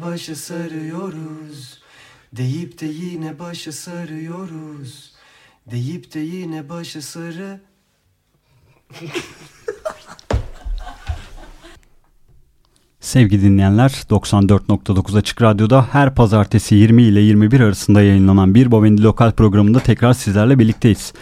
[0.00, 1.78] başı sarıyoruz.
[2.32, 5.12] Deyip de yine başı sarıyoruz.
[5.70, 7.60] Deyip de yine başı sarı
[13.00, 19.32] Sevgili dinleyenler 94.9 Açık Radyo'da her pazartesi 20 ile 21 arasında yayınlanan Bir Babendi Lokal
[19.32, 21.12] programında tekrar sizlerle birlikteyiz.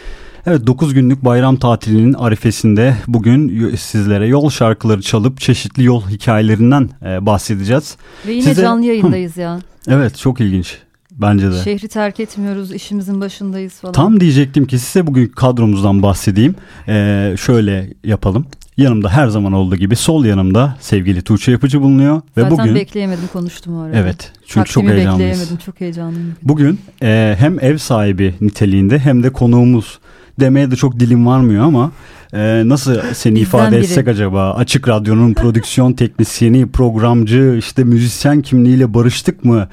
[0.47, 7.27] Evet 9 günlük bayram tatilinin arifesinde bugün sizlere yol şarkıları çalıp çeşitli yol hikayelerinden e,
[7.27, 7.97] bahsedeceğiz.
[8.27, 8.62] Ve yine Size...
[8.62, 9.61] canlı yayındayız ya.
[9.89, 10.78] Evet çok ilginç.
[11.12, 11.62] Bence de.
[11.65, 13.93] Şehri terk etmiyoruz, işimizin başındayız falan.
[13.93, 16.55] Tam diyecektim ki size bugün kadromuzdan bahsedeyim.
[16.89, 18.47] Ee, şöyle yapalım.
[18.77, 22.22] Yanımda her zaman olduğu gibi sol yanımda sevgili Tuğçe Yapıcı bulunuyor.
[22.34, 23.97] Zaten ve bugün bekleyemedim konuştum o arada.
[23.97, 24.33] Evet.
[24.47, 25.31] Çünkü Takdimi çok heyecanlıyız.
[25.31, 26.37] bekleyemedim, çok heyecanlıyım.
[26.43, 29.99] Bugün e, hem ev sahibi niteliğinde hem de konuğumuz
[30.41, 31.93] demeye de çok dilim varmıyor ama
[32.33, 33.85] e, nasıl seni Bizden ifade biri.
[33.85, 34.55] etsek acaba?
[34.55, 39.69] Açık Radyo'nun prodüksiyon teknisyeni, programcı, işte müzisyen kimliğiyle barıştık mı?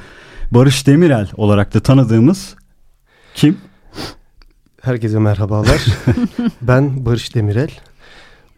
[0.52, 2.56] Barış Demirel olarak da tanıdığımız
[3.36, 3.58] kim?
[4.82, 5.86] Herkese merhabalar.
[6.62, 7.70] ben Barış Demirel.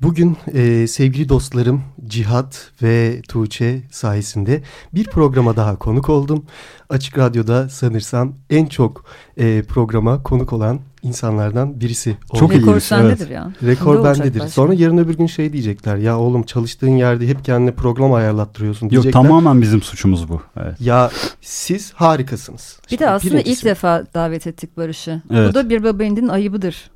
[0.02, 4.64] Bugün e, sevgili dostlarım Cihat ve Tuğçe sayesinde
[4.94, 6.46] bir programa daha konuk oldum.
[6.90, 9.06] Açık Radyo'da sanırsam en çok
[9.38, 12.18] e, programa konuk olan insanlardan birisi.
[12.40, 13.32] Çok Rekor ilginç, sendedir evet.
[13.32, 13.52] ya.
[13.64, 14.48] Rekor bendedir.
[14.48, 15.98] Sonra yarın öbür gün şey diyecekler.
[15.98, 19.20] Ya oğlum çalıştığın yerde hep kendine program ayarlattırıyorsun diyecekler.
[19.20, 20.42] Yok tamamen bizim suçumuz bu.
[20.62, 20.82] Evet.
[20.82, 21.12] Ya
[21.42, 22.80] siz harikasınız.
[22.84, 23.52] Bir Şimdi de aslında birincisi.
[23.60, 25.22] ilk defa davet ettik Barış'ı.
[25.34, 25.50] Evet.
[25.50, 26.90] Bu da bir babayının ayıbıdır.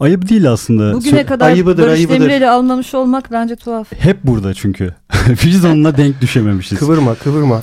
[0.00, 0.94] Ayıp değil aslında.
[0.94, 2.20] Bugüne kadar ayıbıdır, Barış ayıbıdır.
[2.20, 3.92] Demirel'i almamış olmak bence tuhaf.
[3.98, 4.94] Hep burada çünkü.
[5.44, 6.78] Biz onunla denk düşememişiz.
[6.78, 7.62] Kıvırma kıvırma.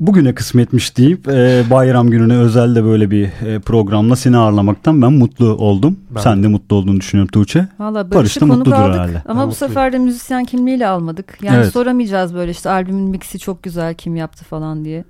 [0.00, 5.12] Bugüne kısmetmiş deyip e, bayram gününe özel de böyle bir e, programla seni ağırlamaktan ben
[5.12, 5.96] mutlu oldum.
[6.10, 6.42] Ben Sen de.
[6.42, 7.68] de mutlu olduğunu düşünüyorum Tuğçe.
[7.78, 9.22] Valla Barış'ı konuk aldık herhalde.
[9.26, 9.52] ama ben bu mutluyum.
[9.52, 11.38] sefer de müzisyen kimliğiyle almadık.
[11.42, 11.72] Yani evet.
[11.72, 15.04] soramayacağız böyle işte albümün mixi çok güzel kim yaptı falan diye.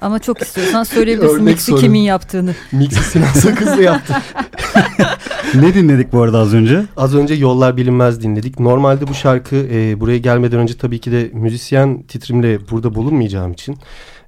[0.00, 1.80] Ama çok istiyorsan söyleyebilirsin mixi sorun.
[1.80, 2.54] kimin yaptığını.
[2.72, 4.14] Mixi Sinan Sakızlı yaptı.
[5.54, 6.84] ne dinledik bu arada az önce?
[6.96, 8.60] Az önce Yollar Bilinmez dinledik.
[8.60, 13.76] Normalde bu şarkı e, buraya gelmeden önce tabii ki de müzisyen titrimle burada bulunmayacağım için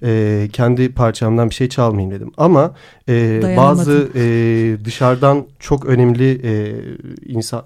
[0.07, 2.33] e, kendi parçamdan bir şey çalmayayım dedim.
[2.37, 2.75] Ama
[3.09, 6.75] e, bazı e, dışarıdan çok önemli e,
[7.27, 7.65] insan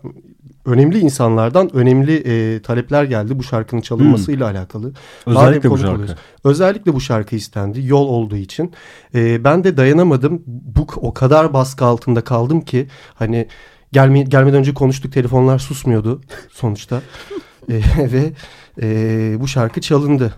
[0.64, 4.56] önemli insanlardan önemli e, talepler geldi bu şarkının çalınmasıyla hmm.
[4.56, 4.92] alakalı.
[5.26, 5.94] Özellikle bu şarkı.
[5.94, 6.14] Oluyoruz.
[6.44, 8.72] Özellikle bu şarkı istendi yol olduğu için.
[9.14, 10.42] E, ben de dayanamadım.
[10.46, 13.46] Bu o kadar baskı altında kaldım ki hani
[13.92, 16.20] gelme, gelmeden önce konuştuk telefonlar susmuyordu
[16.50, 17.00] sonuçta.
[17.70, 17.80] e,
[18.12, 18.32] ve
[18.82, 20.34] e, bu şarkı çalındı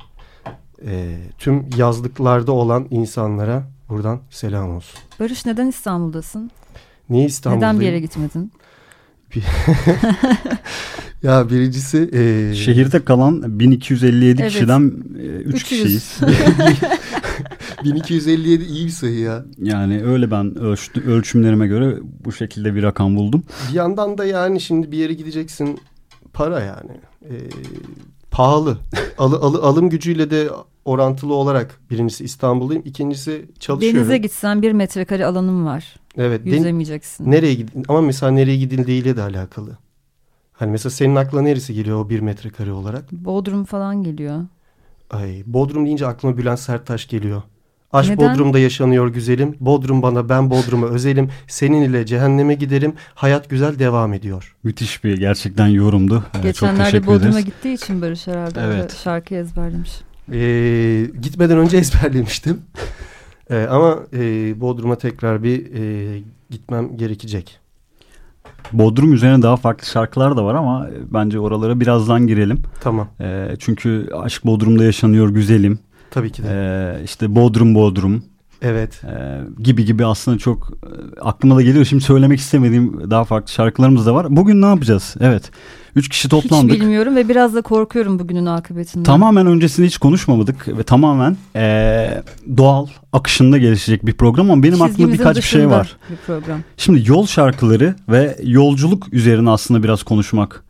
[0.86, 5.00] e, tüm yazlıklarda olan insanlara buradan selam olsun.
[5.20, 6.50] Barış neden İstanbul'dasın?
[7.10, 7.74] Niye İstanbul'dayım?
[7.74, 8.52] Neden bir yere gitmedin?
[11.22, 12.10] ya birincisi...
[12.12, 12.54] E...
[12.54, 14.52] Şehirde kalan 1257 evet.
[14.52, 16.20] kişiden e, 3 kişiyiz.
[17.84, 19.44] 1257 iyi bir sayı ya.
[19.58, 23.42] Yani öyle ben ölçtü, ölçümlerime göre bu şekilde bir rakam buldum.
[23.68, 25.80] Bir yandan da yani şimdi bir yere gideceksin
[26.32, 26.92] para yani.
[27.24, 27.34] E,
[28.30, 28.78] pahalı.
[29.18, 30.48] Al, al, alım gücüyle de
[30.84, 32.82] orantılı olarak birincisi İstanbul'dayım.
[32.86, 33.98] ikincisi çalışıyorum.
[34.00, 35.96] Denize gitsen bir metrekare alanım var.
[36.16, 36.46] Evet.
[36.46, 37.30] Yüzemeyeceksin.
[37.30, 39.78] Nereye gidin ama mesela nereye gidildiğiyle de alakalı.
[40.52, 43.12] Hani mesela senin aklına neresi geliyor o bir metrekare olarak?
[43.12, 44.40] Bodrum falan geliyor.
[45.10, 47.42] Ay Bodrum deyince aklıma Bülent Serttaş geliyor.
[47.92, 48.32] Aşk Neden?
[48.34, 49.56] Bodrum'da yaşanıyor güzelim.
[49.60, 51.30] Bodrum bana ben Bodrum'a özelim.
[51.48, 52.94] Senin ile cehenneme giderim.
[53.14, 54.56] Hayat güzel devam ediyor.
[54.62, 56.24] Müthiş bir gerçekten yorumdu.
[56.42, 58.96] Geçenlerde Bodrum'a gittiği için Barış herhalde evet.
[59.04, 59.92] şarkıyı ezberlemiş.
[60.32, 62.60] Ee, gitmeden önce ezberlemiştim.
[63.50, 67.58] Ee, ama e, Bodrum'a tekrar bir e, gitmem gerekecek.
[68.72, 72.58] Bodrum üzerine daha farklı şarkılar da var ama bence oralara birazdan girelim.
[72.80, 73.08] Tamam.
[73.20, 75.78] E, çünkü Aşk Bodrum'da yaşanıyor güzelim.
[76.10, 76.48] Tabii ki de.
[76.50, 78.24] E, işte Bodrum Bodrum.
[78.62, 79.04] Evet.
[79.04, 81.84] E, gibi gibi aslında çok e, aklıma da geliyor.
[81.84, 84.36] Şimdi söylemek istemediğim daha farklı şarkılarımız da var.
[84.36, 85.14] Bugün ne yapacağız?
[85.20, 85.50] Evet.
[85.96, 86.74] Üç kişi toplandık.
[86.74, 89.04] Hiç bilmiyorum ve biraz da korkuyorum bugünün akıbetinden.
[89.04, 92.22] Tamamen öncesinde hiç konuşmadık ve tamamen ee,
[92.56, 95.96] doğal akışında gelişecek bir program ama benim Çizgimizin aklımda birkaç bir şey var.
[96.10, 96.60] Bir program.
[96.76, 100.64] Şimdi yol şarkıları ve yolculuk üzerine aslında biraz konuşmak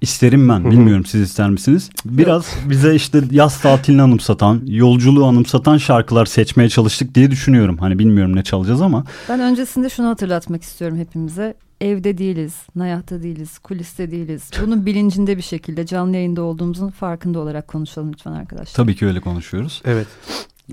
[0.00, 0.70] isterim ben.
[0.70, 1.90] Bilmiyorum siz ister misiniz?
[2.04, 7.78] Biraz bize işte yaz tatilini anımsatan, yolculuğu anımsatan şarkılar seçmeye çalıştık diye düşünüyorum.
[7.78, 9.04] Hani bilmiyorum ne çalacağız ama.
[9.28, 14.50] Ben öncesinde şunu hatırlatmak istiyorum hepimize evde değiliz, nayahta değiliz, kuliste değiliz.
[14.66, 18.74] Bunun bilincinde bir şekilde canlı yayında olduğumuzun farkında olarak konuşalım lütfen arkadaşlar.
[18.74, 19.82] Tabii ki öyle konuşuyoruz.
[19.84, 20.06] Evet.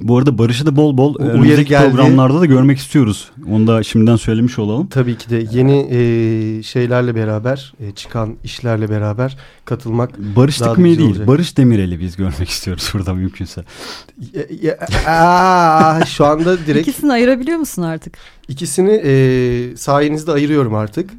[0.01, 3.31] Bu arada Barış'ı da bol bol önümüzdeki programlarda da görmek istiyoruz.
[3.51, 4.87] Onu da şimdiden söylemiş olalım.
[4.87, 10.97] Tabii ki de yeni e, şeylerle beraber e, çıkan işlerle beraber katılmak Barış daha Tıkmayı
[10.97, 11.27] değil olacak.
[11.27, 13.63] Barış Demirel'i biz görmek istiyoruz burada mümkünse.
[14.33, 14.77] Ya, ya,
[15.07, 16.87] aa, şu anda direkt...
[16.87, 18.17] İkisini ayırabiliyor musun artık?
[18.47, 21.09] İkisini e, sayenizde ayırıyorum artık.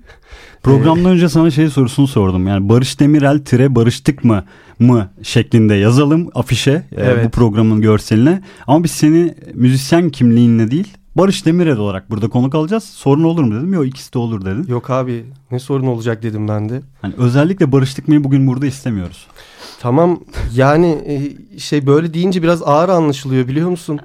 [0.68, 2.46] Programdan ee, önce sana şey sorusunu sordum.
[2.46, 4.44] Yani Barış Demirel tire barıştık mı
[4.78, 7.18] mı şeklinde yazalım afişe evet.
[7.18, 8.42] e, bu programın görseline.
[8.66, 12.84] Ama biz seni müzisyen kimliğinle değil Barış Demirel olarak burada konuk alacağız.
[12.84, 13.74] Sorun olur mu dedim.
[13.74, 14.66] Yok ikisi de olur dedin.
[14.68, 16.82] Yok abi ne sorun olacak dedim ben de.
[17.02, 19.26] Hani özellikle Barış Dikme'yi bugün burada istemiyoruz.
[19.80, 20.20] Tamam
[20.54, 24.00] yani e, şey böyle deyince biraz ağır anlaşılıyor biliyor musun?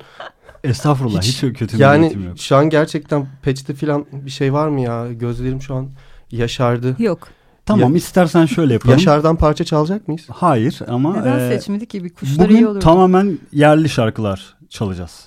[0.64, 2.40] Estağfurullah hiç, hiç kötü yani yok.
[2.40, 5.14] şu an gerçekten peçete falan bir şey var mı ya?
[5.14, 5.90] Gözlerim şu an
[6.38, 6.96] yaşardı.
[7.00, 7.28] Yok.
[7.66, 8.94] Tamam ya, istersen şöyle yapalım.
[8.94, 10.26] Yaşar'dan parça çalacak mıyız?
[10.30, 11.18] Hayır ama...
[11.18, 12.04] Neden e, seçmedik ki?
[12.04, 12.80] Bir kuşları bugün iyi olurdu.
[12.80, 15.26] tamamen yerli şarkılar çalacağız.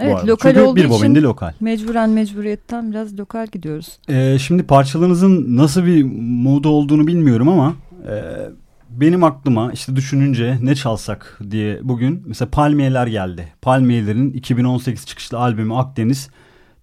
[0.00, 1.52] Evet lokal Çünkü olduğu bir için lokal.
[1.60, 3.98] mecburen mecburiyetten biraz lokal gidiyoruz.
[4.08, 7.74] Ee, şimdi parçalarınızın nasıl bir modu olduğunu bilmiyorum ama...
[8.08, 8.22] E,
[8.90, 13.48] benim aklıma işte düşününce ne çalsak diye bugün mesela Palmiyeler geldi.
[13.62, 16.30] Palmiyelerin 2018 çıkışlı albümü Akdeniz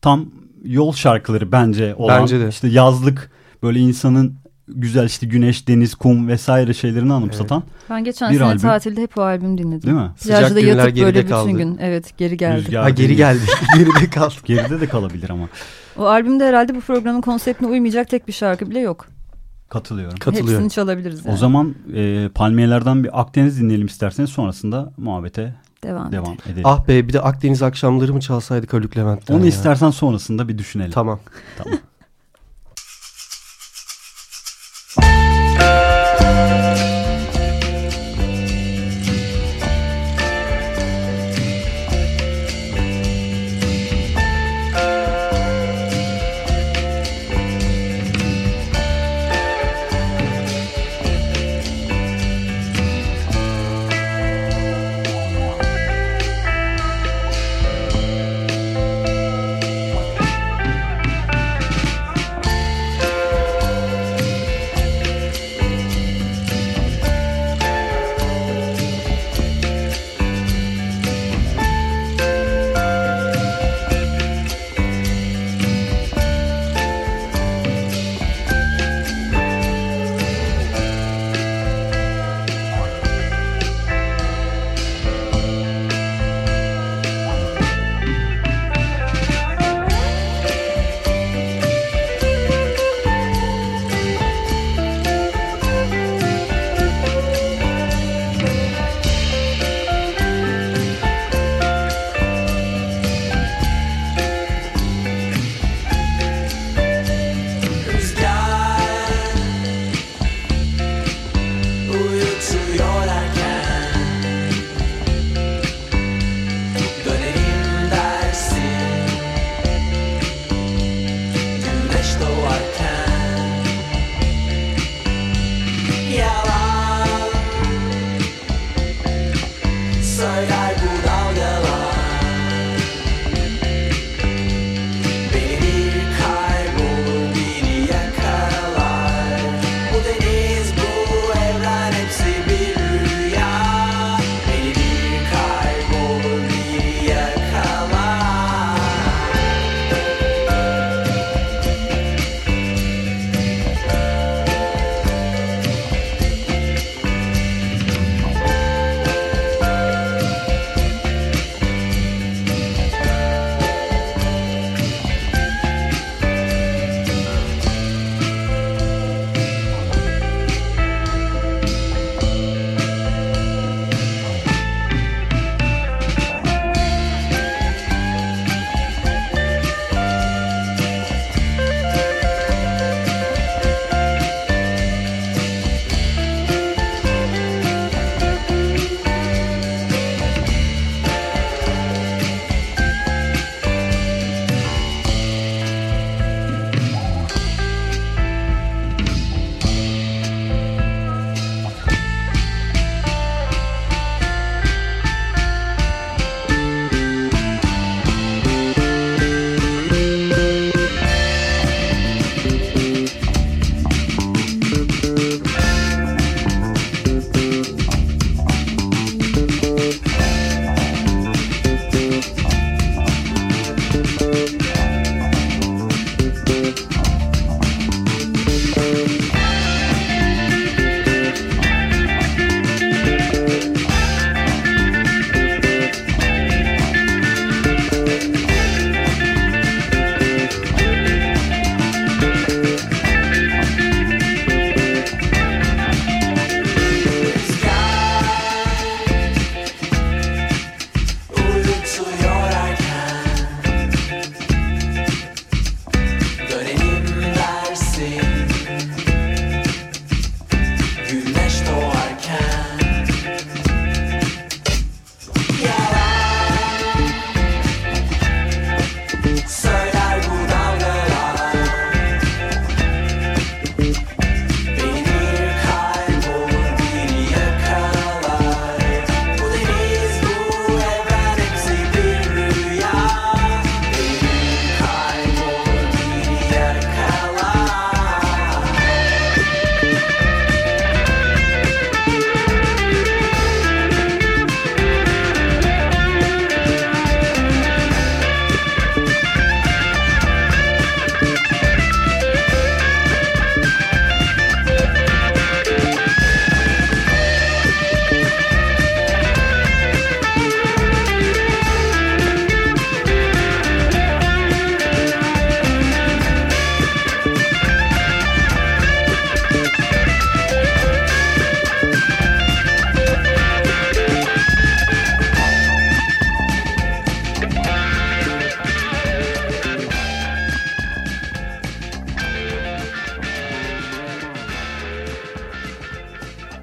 [0.02, 0.26] tam
[0.64, 2.50] yol şarkıları bence olan bence de.
[2.50, 3.32] işte yazlık
[3.64, 4.36] böyle insanın
[4.68, 7.90] güzel işte güneş, deniz, kum vesaire şeylerini anımsatan evet.
[7.90, 8.62] Ben geçen bir sene albüm.
[8.62, 9.82] tatilde hep o albüm dinledim.
[9.82, 10.12] Değil mi?
[10.24, 11.52] Plajda yatıp böyle bütün kaldı.
[11.52, 11.78] gün.
[11.82, 12.58] Evet geri geldi.
[12.58, 13.42] Rüzgar ha, geri geldi.
[13.78, 14.34] Geride kaldı.
[14.46, 15.50] Geride de kalabilir ama.
[15.98, 19.08] O albümde herhalde bu programın konseptine uymayacak tek bir şarkı bile yok.
[19.70, 20.18] Katılıyorum.
[20.18, 20.54] Katılıyorum.
[20.54, 21.34] Hepsini çalabiliriz yani.
[21.34, 26.62] O zaman e, Palmiyelerden bir Akdeniz dinleyelim isterseniz sonrasında muhabbete devam, devam edelim.
[26.64, 29.48] Ah be bir de Akdeniz akşamları mı çalsaydık Haluk Levent'ten Onu ya.
[29.48, 30.92] istersen sonrasında bir düşünelim.
[30.92, 31.20] Tamam.
[31.58, 31.80] Tamam.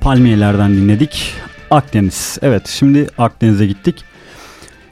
[0.02, 1.34] Palmiyelerden dinledik.
[1.70, 2.38] Akdeniz.
[2.42, 4.04] Evet şimdi Akdeniz'e gittik.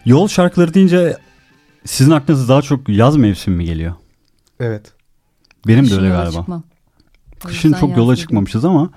[0.04, 1.16] Yol şarkıları deyince
[1.84, 3.94] sizin aklınıza daha çok yaz mevsimi mi geliyor?
[4.60, 4.92] Evet.
[5.66, 6.38] Benim Kışın de öyle galiba.
[6.38, 6.62] Çıkmam.
[7.44, 8.90] Kışın çok yola çıkmamışız ama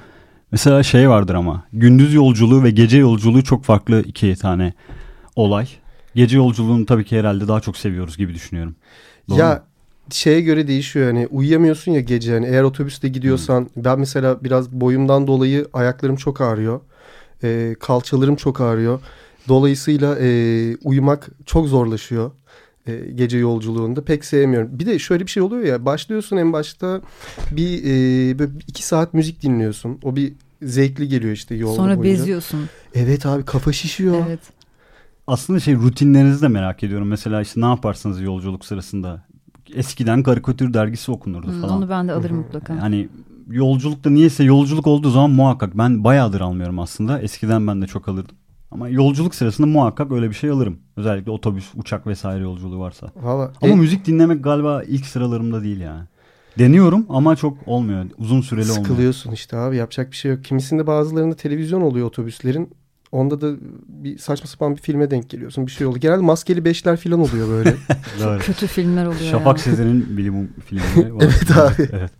[0.51, 4.73] mesela şey vardır ama gündüz yolculuğu ve gece yolculuğu çok farklı iki tane
[5.35, 5.67] olay.
[6.15, 8.75] Gece yolculuğunu tabii ki herhalde daha çok seviyoruz gibi düşünüyorum.
[9.29, 9.72] Doğru ya mu?
[10.11, 13.83] Şeye göre değişiyor yani uyuyamıyorsun ya gece yani eğer otobüste gidiyorsan hmm.
[13.83, 16.81] ben mesela biraz boyumdan dolayı ayaklarım çok ağrıyor.
[17.43, 19.01] E, kalçalarım çok ağrıyor.
[19.47, 20.27] Dolayısıyla e,
[20.83, 22.31] uyumak çok zorlaşıyor
[22.87, 24.69] e, gece yolculuğunda pek sevmiyorum.
[24.79, 27.01] Bir de şöyle bir şey oluyor ya başlıyorsun en başta
[27.51, 29.99] bir e, böyle iki saat müzik dinliyorsun.
[30.03, 32.19] O bir zevkli geliyor işte yolda Sonra boyunca.
[32.19, 32.69] beziyorsun.
[32.95, 34.25] Evet abi kafa şişiyor.
[34.27, 34.39] Evet.
[35.27, 37.07] Aslında şey rutinlerinizi de merak ediyorum.
[37.07, 39.25] Mesela işte ne yaparsınız yolculuk sırasında?
[39.75, 41.77] Eskiden karikatür dergisi okunurdu hmm, falan.
[41.77, 42.73] Onu ben de alırım mutlaka.
[42.73, 43.09] Yani
[43.49, 47.19] yolculukta niyeyse yolculuk olduğu zaman muhakkak ben bayağıdır almıyorum aslında.
[47.19, 48.35] Eskiden ben de çok alırdım.
[48.71, 50.79] Ama yolculuk sırasında muhakkak öyle bir şey alırım.
[50.97, 53.07] Özellikle otobüs, uçak vesaire yolculuğu varsa.
[53.15, 56.03] Valla, ama e, müzik dinlemek galiba ilk sıralarımda değil yani.
[56.59, 58.05] Deniyorum ama çok olmuyor.
[58.17, 58.85] Uzun süreli Sıkılıyorsun olmuyor.
[58.85, 60.43] Sıkılıyorsun işte abi yapacak bir şey yok.
[60.43, 62.69] Kimisinde bazılarında televizyon oluyor otobüslerin.
[63.13, 63.55] Onda da
[63.87, 65.67] bir saçma sapan bir filme denk geliyorsun.
[65.67, 65.97] Bir şey oldu.
[65.99, 67.75] Genelde maskeli beşler falan oluyor böyle.
[68.19, 69.63] Çok kötü filmler oluyor Şafak ya.
[69.63, 71.23] Sezer'in bilim filmleri var.
[71.23, 71.89] evet abi.
[71.91, 72.11] Evet.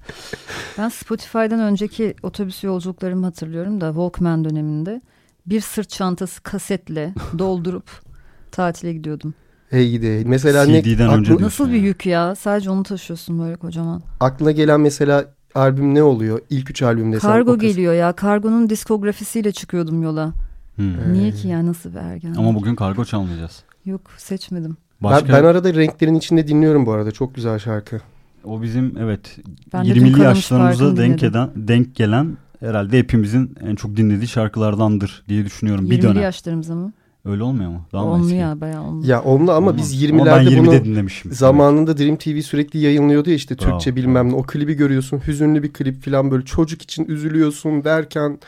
[0.77, 5.01] Ben Spotify'dan önceki otobüs yolculuklarımı hatırlıyorum da Walkman döneminde
[5.45, 7.89] bir sırt çantası kasetle doldurup
[8.51, 9.33] tatile gidiyordum.
[9.69, 10.23] Hey gidi.
[10.25, 12.35] Mesela CD'den ne, önce nasıl bir yük ya?
[12.35, 14.01] Sadece onu taşıyorsun böyle kocaman.
[14.19, 16.39] Aklına gelen mesela albüm ne oluyor?
[16.49, 17.31] İlk üç albüm desem.
[17.31, 18.13] Kargo geliyor ya.
[18.13, 20.33] Kargonun diskografisiyle çıkıyordum yola.
[20.75, 21.13] Hmm.
[21.13, 22.33] Niye ki ya nasıl bir ergen?
[22.33, 23.63] Ama bugün kargo çalmayacağız.
[23.85, 24.77] Yok seçmedim.
[25.01, 25.27] Başka...
[25.27, 27.11] Ben, ben arada renklerin içinde dinliyorum bu arada.
[27.11, 28.01] Çok güzel şarkı.
[28.43, 29.37] O bizim evet
[29.73, 35.85] ben 20'li yaşlarımıza denk, eden, denk gelen herhalde hepimizin en çok dinlediği şarkılardandır diye düşünüyorum.
[35.85, 36.23] 20'li bir dönem.
[36.23, 36.93] yaşlarımıza mı?
[37.25, 37.85] Öyle olmuyor mu?
[37.93, 38.35] Daha eski?
[38.35, 39.07] ya bayağı onlu.
[39.07, 39.77] Ya onlu ama Olmaz.
[39.77, 41.31] biz 20'lerde ama bunu dinlemişim.
[41.31, 44.35] zamanında Dream TV sürekli yayınlıyordu ya işte Türkçe bravo, bilmem ne.
[44.35, 48.39] O klibi görüyorsun hüzünlü bir klip falan böyle çocuk için üzülüyorsun derken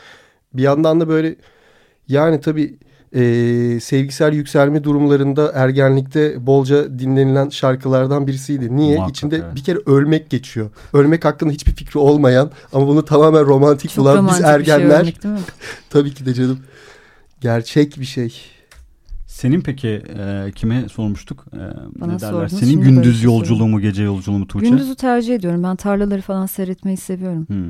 [0.54, 1.36] bir yandan da böyle
[2.08, 2.78] yani tabii
[3.16, 8.76] e, sevgisel yükselme durumlarında ergenlikte bolca dinlenilen şarkılardan birisiydi.
[8.76, 8.96] Niye?
[8.96, 9.56] Muhakkak, İçinde evet.
[9.56, 10.70] bir kere ölmek geçiyor.
[10.94, 14.90] Ölmek hakkında hiçbir fikri olmayan ama bunu tamamen romantik Çok bulan romantik biz ergenler.
[14.90, 15.42] Şey ölmek, değil mi?
[15.90, 16.60] tabii ki de canım.
[17.42, 18.34] Gerçek bir şey.
[19.28, 21.46] Senin peki e, kime sormuştuk?
[21.54, 21.60] E,
[22.02, 22.48] Bana ne derler?
[22.48, 24.70] Senin gündüz yolculuğu mu gece yolculuğu mu Tuğçe?
[24.70, 25.64] Gündüzü tercih ediyorum.
[25.64, 27.48] Ben tarlaları falan seyretmeyi seviyorum.
[27.48, 27.70] Hmm.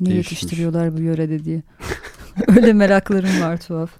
[0.00, 0.32] Ne Değişmiş.
[0.32, 1.62] yetiştiriyorlar bu yörede diye.
[2.56, 3.90] Öyle meraklarım var tuhaf.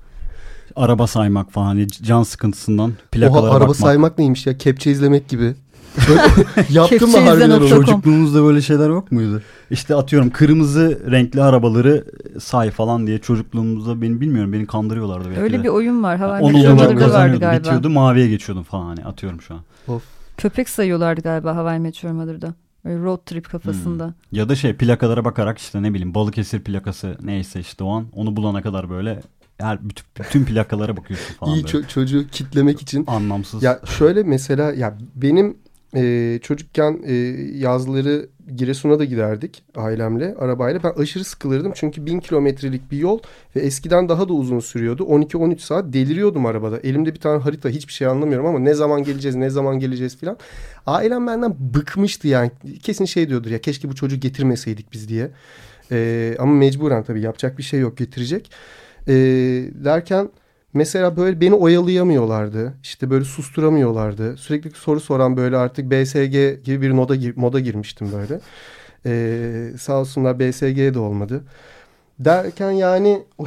[0.77, 3.77] Araba saymak falan can sıkıntısından plakalara Oha, araba bakmak.
[3.77, 5.55] saymak neymiş ya kepçe izlemek gibi.
[6.71, 7.69] Yaptın mı harbiden onu?
[7.69, 9.43] Çocukluğumuzda böyle şeyler yok muydu?
[9.71, 12.05] İşte atıyorum kırmızı renkli arabaları
[12.41, 15.29] say falan diye çocukluğumuzda beni bilmiyorum beni kandırıyorlardı.
[15.29, 15.63] Belki Öyle de.
[15.63, 16.19] bir oyun var.
[16.19, 17.59] Hawaii Meteor'da vardı galiba.
[17.59, 19.61] Bitiyordu maviye geçiyordum falan hani atıyorum şu an.
[19.89, 20.03] Of.
[20.37, 22.55] Köpek sayıyorlardı galiba Hawaii Meteor Mother'da.
[22.85, 24.07] Böyle road trip kafasında.
[24.07, 24.13] Hmm.
[24.33, 28.37] Ya da şey plakalara bakarak işte ne bileyim Balıkesir plakası neyse işte o an onu
[28.37, 29.21] bulana kadar böyle
[29.59, 31.55] her bütün, bütün plakalara bakıyorsun falan.
[31.55, 33.05] İyi ço- çocuğu kitlemek için.
[33.07, 33.63] Anlamsız.
[33.63, 35.59] Ya şöyle mesela ya benim
[35.97, 37.15] e, çocukken e,
[37.59, 40.81] yazları Giresun'a da giderdik ailemle arabayla.
[40.83, 43.19] Ben aşırı sıkılırdım çünkü bin kilometrelik bir yol
[43.57, 45.03] ve eskiden daha da uzun sürüyordu.
[45.03, 46.79] 12-13 saat deliriyordum arabada.
[46.79, 50.37] Elimde bir tane harita hiçbir şey anlamıyorum ama ne zaman geleceğiz ne zaman geleceğiz filan.
[50.87, 52.51] Ailem benden bıkmıştı yani
[52.83, 55.31] kesin şey diyordur ya keşke bu çocuğu getirmeseydik biz diye.
[55.93, 58.51] E, ama mecburen tabii yapacak bir şey yok getirecek.
[59.09, 59.15] E,
[59.85, 60.29] derken
[60.75, 62.75] mesela böyle beni oyalayamıyorlardı.
[62.83, 64.37] İşte böyle susturamıyorlardı.
[64.37, 68.41] Sürekli soru soran böyle artık BSG gibi bir moda, moda girmiştim böyle.
[69.07, 71.45] E, sağ olsunlar BSG de olmadı.
[72.19, 73.23] Derken yani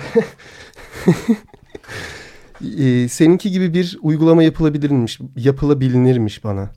[2.77, 6.69] e, seninki gibi bir uygulama yapılabilirmiş, yapılabilirmiş bana.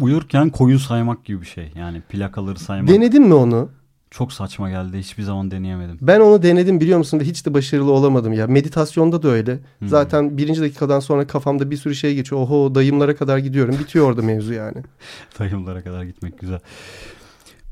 [0.00, 1.72] Uyurken koyun saymak gibi bir şey.
[1.76, 2.94] Yani plakaları saymak.
[2.94, 3.70] Denedin mi onu?
[4.10, 4.98] Çok saçma geldi.
[4.98, 5.98] Hiçbir zaman deneyemedim.
[6.00, 7.20] Ben onu denedim biliyor musun?
[7.20, 8.46] Ve hiç de başarılı olamadım ya.
[8.46, 9.58] Meditasyonda da öyle.
[9.78, 9.88] Hmm.
[9.88, 12.40] Zaten birinci dakikadan sonra kafamda bir sürü şey geçiyor.
[12.40, 13.76] Oho dayımlara kadar gidiyorum.
[13.78, 14.82] Bitiyor orada mevzu yani.
[15.38, 16.58] dayımlara kadar gitmek güzel.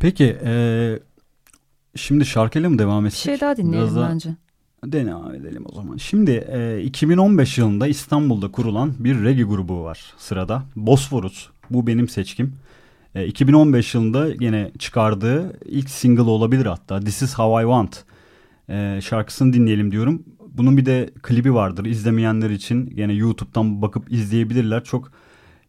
[0.00, 0.98] Peki e,
[1.96, 3.24] şimdi şarkıyla mı devam etsek?
[3.24, 4.30] Bir şey daha dinleyelim Biraz bence.
[4.84, 5.96] Devam edelim o zaman.
[5.96, 10.62] Şimdi e, 2015 yılında İstanbul'da kurulan bir reggae grubu var sırada.
[10.76, 11.48] Bosforus.
[11.70, 12.56] Bu benim seçkim.
[13.14, 17.00] 2015 e, yılında yine çıkardığı ilk single olabilir hatta.
[17.00, 18.04] This is How I Want
[18.68, 20.22] e, şarkısını dinleyelim diyorum.
[20.52, 21.84] Bunun bir de klibi vardır.
[21.84, 24.84] İzlemeyenler için yine YouTube'dan bakıp izleyebilirler.
[24.84, 25.12] Çok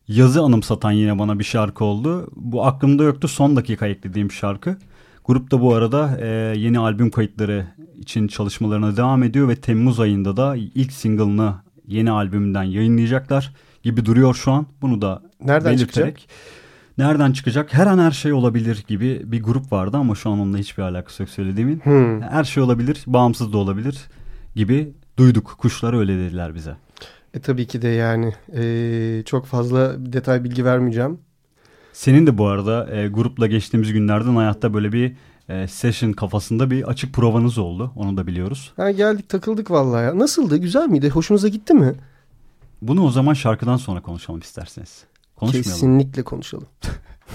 [0.07, 2.27] yazı anımsatan yine bana bir şarkı oldu.
[2.35, 3.27] Bu aklımda yoktu.
[3.27, 4.77] Son dakika eklediğim şarkı.
[5.25, 6.27] Grup da bu arada e,
[6.57, 11.55] yeni albüm kayıtları için çalışmalarına devam ediyor ve Temmuz ayında da ilk single'ını
[11.87, 13.53] yeni albümünden yayınlayacaklar
[13.83, 14.65] gibi duruyor şu an.
[14.81, 16.17] Bunu da Nereden belirterek.
[16.17, 16.64] çıkacak?
[16.97, 17.73] Nereden çıkacak?
[17.73, 21.23] Her an her şey olabilir gibi bir grup vardı ama şu an onunla hiçbir alakası
[21.23, 21.79] yok söylediğimin.
[21.79, 22.21] Hmm.
[22.21, 23.97] Her şey olabilir, bağımsız da olabilir
[24.55, 25.55] gibi duyduk.
[25.57, 26.75] Kuşlar öyle dediler bize.
[27.33, 31.19] E tabii ki de yani e, çok fazla detay bilgi vermeyeceğim.
[31.93, 35.15] Senin de bu arada e, grupla geçtiğimiz günlerden hayatta böyle bir
[35.49, 37.91] e, session kafasında bir açık provanız oldu.
[37.95, 38.73] Onu da biliyoruz.
[38.77, 40.19] Ha, geldik takıldık vallahi ya.
[40.19, 40.57] Nasıldı?
[40.57, 41.09] Güzel miydi?
[41.09, 41.95] Hoşunuza gitti mi?
[42.81, 45.03] Bunu o zaman şarkıdan sonra konuşalım isterseniz.
[45.35, 45.71] Konuşmayalım.
[45.71, 46.67] Kesinlikle konuşalım.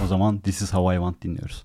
[0.04, 1.64] o zaman This Is How I Want dinliyoruz.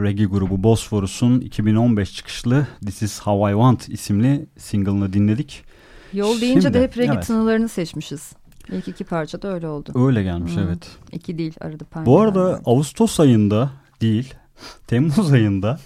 [0.00, 5.64] Reggae grubu Bosphorus'un 2015 çıkışlı This Is How I Want isimli single'ını dinledik.
[6.12, 7.26] Yol deyince Şimdi, de hep reggae evet.
[7.26, 8.32] tınılarını seçmişiz.
[8.72, 10.06] İlk iki parça da öyle oldu.
[10.06, 10.62] Öyle gelmiş hmm.
[10.62, 10.88] evet.
[11.12, 12.06] İki değil arada pembe.
[12.06, 12.62] Bu arada yani.
[12.64, 14.34] Ağustos ayında değil
[14.86, 15.78] Temmuz ayında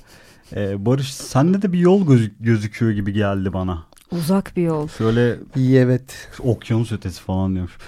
[0.57, 3.83] e, Barış sende de bir yol gözük gözüküyor gibi geldi bana.
[4.11, 4.88] Uzak bir yol.
[4.88, 6.29] Şöyle iyi evet.
[6.40, 7.79] Okyanus ötesi falan diyormuş.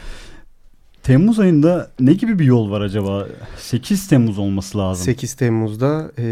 [1.04, 3.26] Temmuz ayında ne gibi bir yol var acaba?
[3.58, 5.04] 8 Temmuz olması lazım.
[5.04, 6.26] 8 Temmuz'da e,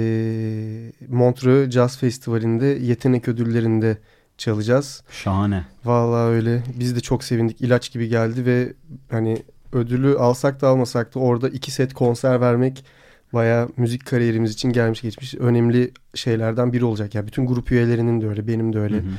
[1.08, 3.98] Montreux Jazz Festivali'nde yetenek ödüllerinde
[4.38, 5.02] çalacağız.
[5.10, 5.64] Şahane.
[5.84, 6.62] Vallahi öyle.
[6.78, 7.60] Biz de çok sevindik.
[7.60, 8.72] İlaç gibi geldi ve
[9.10, 12.84] hani ödülü alsak da almasak da orada iki set konser vermek
[13.32, 17.14] baya müzik kariyerimiz için gelmiş geçmiş önemli şeylerden biri olacak.
[17.14, 18.96] Yani bütün grup üyelerinin de öyle, benim de öyle.
[18.96, 19.12] Hı hı.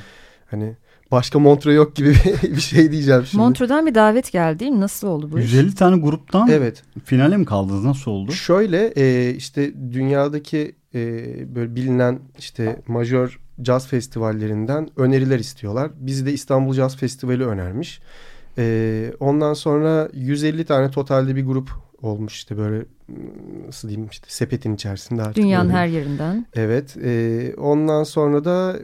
[0.45, 0.75] Hani
[1.13, 2.09] başka Montre yok gibi
[2.43, 3.43] bir şey diyeceğim şimdi.
[3.43, 4.81] Montre'den bir davet geldi değil mi?
[4.81, 5.75] Nasıl oldu bu 150 iş?
[5.75, 6.83] tane gruptan evet.
[7.05, 7.85] finale mi kaldınız?
[7.85, 8.31] Nasıl oldu?
[8.31, 10.99] Şöyle e, işte dünyadaki e,
[11.55, 15.91] böyle bilinen işte majör caz festivallerinden öneriler istiyorlar.
[15.95, 18.01] Bizi de İstanbul Caz Festivali önermiş.
[18.57, 21.69] E, ondan sonra 150 tane totalde bir grup
[22.01, 22.85] olmuş işte böyle
[23.67, 25.35] nasıl diyeyim işte sepetin içerisinde artık.
[25.35, 25.77] Dünyanın böyle.
[25.77, 26.45] her yerinden.
[26.53, 26.97] Evet.
[26.97, 28.75] E, ondan sonra da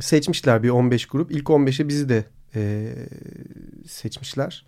[0.00, 1.30] seçmişler bir 15 grup.
[1.30, 2.24] İlk 15'e bizi de
[2.54, 2.92] e,
[3.86, 4.66] seçmişler.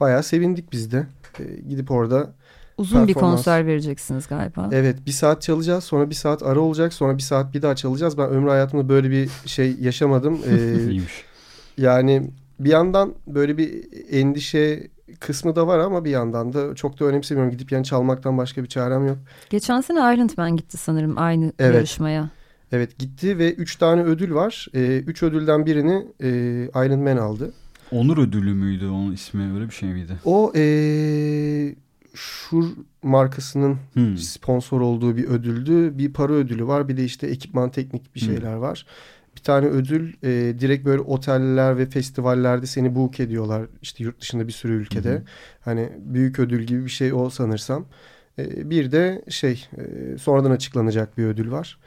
[0.00, 1.06] Bayağı sevindik biz de.
[1.38, 2.32] E, gidip orada
[2.78, 4.68] Uzun bir konser vereceksiniz galiba.
[4.72, 8.18] Evet bir saat çalacağız sonra bir saat ara olacak sonra bir saat bir daha çalacağız.
[8.18, 10.40] Ben ömrü hayatımda böyle bir şey yaşamadım.
[10.50, 14.88] Ee, yani bir yandan böyle bir endişe
[15.20, 17.52] kısmı da var ama bir yandan da çok da önemsemiyorum.
[17.52, 19.18] Gidip yani çalmaktan başka bir çarem yok.
[19.50, 21.74] Geçen sene Ireland Man gitti sanırım aynı evet.
[21.74, 22.30] yarışmaya.
[22.72, 24.66] Evet gitti ve üç tane ödül var.
[24.74, 26.28] Ee, üç ödülden birini e,
[26.86, 27.52] Iron Man aldı.
[27.92, 30.12] Onur ödülü müydü onun ismi öyle bir şey miydi?
[30.24, 31.74] O e,
[32.14, 32.64] Şur
[33.02, 34.16] markasının hmm.
[34.16, 35.98] sponsor olduğu bir ödüldü.
[35.98, 38.60] Bir para ödülü var bir de işte ekipman teknik bir şeyler hmm.
[38.60, 38.86] var.
[39.36, 43.66] Bir tane ödül e, direkt böyle oteller ve festivallerde seni book ediyorlar.
[43.82, 45.16] İşte yurt dışında bir sürü ülkede.
[45.16, 45.24] Hmm.
[45.60, 47.86] Hani büyük ödül gibi bir şey o sanırsam.
[48.38, 51.78] E, bir de şey e, sonradan açıklanacak bir ödül var.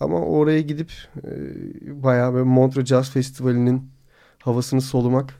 [0.00, 0.92] Ama oraya gidip
[1.24, 3.90] e, bayağı böyle Montreux Jazz Festivali'nin
[4.42, 5.34] havasını solumak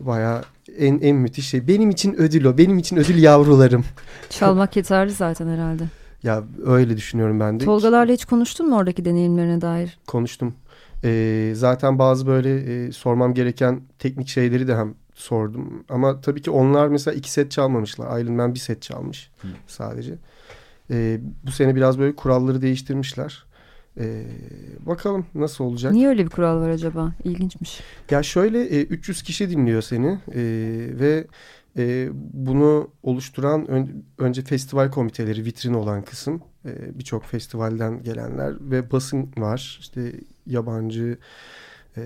[0.00, 0.42] bayağı
[0.78, 1.68] en, en müthiş şey.
[1.68, 2.58] Benim için ödül o.
[2.58, 3.84] Benim için ödül yavrularım.
[4.30, 5.82] Çalmak yeterli zaten herhalde.
[6.22, 7.64] Ya öyle düşünüyorum ben de.
[7.64, 9.98] Tolgalarla hiç konuştun mu oradaki deneyimlerine dair?
[10.06, 10.54] Konuştum.
[11.04, 15.84] Ee, zaten bazı böyle e, sormam gereken teknik şeyleri de hem sordum.
[15.88, 18.20] Ama tabii ki onlar mesela iki set çalmamışlar.
[18.20, 19.48] Iron Man bir set çalmış Hı.
[19.66, 20.14] sadece.
[20.90, 23.44] Ee, bu sene biraz böyle kuralları değiştirmişler.
[23.98, 24.24] Ee,
[24.86, 25.92] bakalım nasıl olacak.
[25.92, 27.12] Niye öyle bir kural var acaba?
[27.24, 27.80] İlginçmiş.
[28.10, 30.42] Ya şöyle e, 300 kişi dinliyor seni e,
[31.00, 31.26] ve
[31.78, 38.90] e, bunu oluşturan ön, önce festival komiteleri vitrin olan kısım e, birçok festivalden gelenler ve
[38.90, 40.12] basın var işte
[40.46, 41.18] yabancı
[41.96, 42.02] e,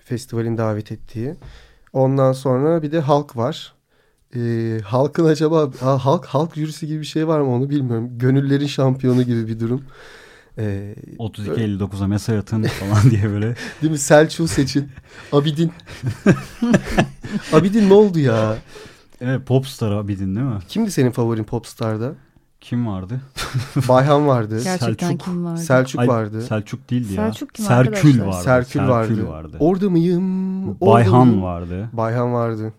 [0.00, 1.34] festivalin davet ettiği.
[1.92, 3.74] Ondan sonra bir de halk var.
[4.36, 8.18] E, halkın acaba halk halk jürisi gibi bir şey var mı onu bilmiyorum.
[8.18, 9.84] Gönüllerin şampiyonu gibi bir durum.
[10.58, 13.56] Ee, 32-59'a mesaj atın falan diye böyle.
[13.82, 13.98] Değil mi?
[13.98, 14.88] Selçuk seçin.
[15.32, 15.72] Abidin.
[17.52, 18.56] Abidin ne oldu ya?
[19.20, 20.58] Evet Popstar Abidin değil mi?
[20.68, 22.12] Kimdi senin favorin Popstar'da?
[22.60, 23.20] Kim vardı?
[23.88, 24.60] Bayhan vardı.
[24.64, 25.60] Gerçekten Selçuk, kim vardı?
[25.60, 26.42] Serçuk Ay, vardı.
[26.42, 27.24] Selçuk değildi ya.
[27.24, 28.36] Selçuk kim Serkül vardı.
[28.42, 29.28] Serkül, Serkül vardı.
[29.28, 29.56] vardı.
[29.60, 30.68] Orada mıyım?
[30.68, 31.42] Orada Bayhan mıyım?
[31.42, 31.88] vardı.
[31.92, 32.72] Bayhan vardı.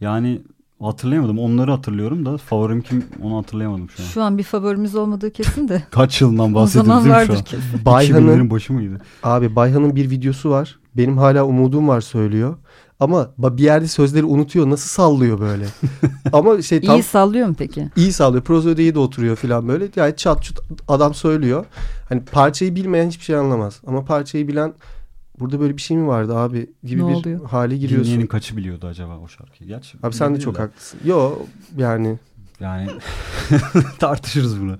[0.00, 0.42] Yani
[0.82, 1.38] Hatırlayamadım.
[1.38, 4.06] Onları hatırlıyorum da favorim kim onu hatırlayamadım şu an.
[4.06, 5.82] Şu an bir favorimiz olmadığı kesin de.
[5.90, 7.42] Kaç yılından bahsediyoruz değil mi şu an?
[7.42, 7.84] Kesin.
[7.84, 9.00] Bayhan'ın başı mıydı?
[9.22, 10.78] Abi Bayhan'ın bir videosu var.
[10.96, 12.56] Benim hala umudum var söylüyor.
[13.00, 14.70] Ama bir yerde sözleri unutuyor.
[14.70, 15.64] Nasıl sallıyor böyle?
[16.32, 16.96] Ama şey tam...
[16.96, 17.88] İyi sallıyor mu peki?
[17.96, 18.44] İyi sallıyor.
[18.44, 19.88] Prozödeyi de oturuyor falan böyle.
[19.96, 21.64] Yani çat çut adam söylüyor.
[22.08, 23.80] Hani parçayı bilmeyen hiçbir şey anlamaz.
[23.86, 24.74] Ama parçayı bilen
[25.40, 27.48] burada böyle bir şey mi vardı abi gibi ne bir oluyor?
[27.48, 28.04] hale giriyorsun.
[28.04, 29.68] Dinleyenin kaçı biliyordu acaba o şarkıyı?
[29.68, 31.00] Gerçi abi sen de çok haklısın.
[31.04, 31.38] Yo
[31.76, 32.18] yani.
[32.60, 32.88] Yani
[33.98, 34.76] tartışırız bunu.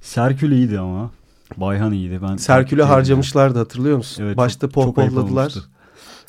[0.00, 1.10] Serkül iyiydi ama.
[1.56, 2.18] Bayhan iyiydi.
[2.22, 4.22] Ben Serkül'ü harcamışlardı hatırlıyor musun?
[4.24, 5.54] Evet, Başta pohpohladılar.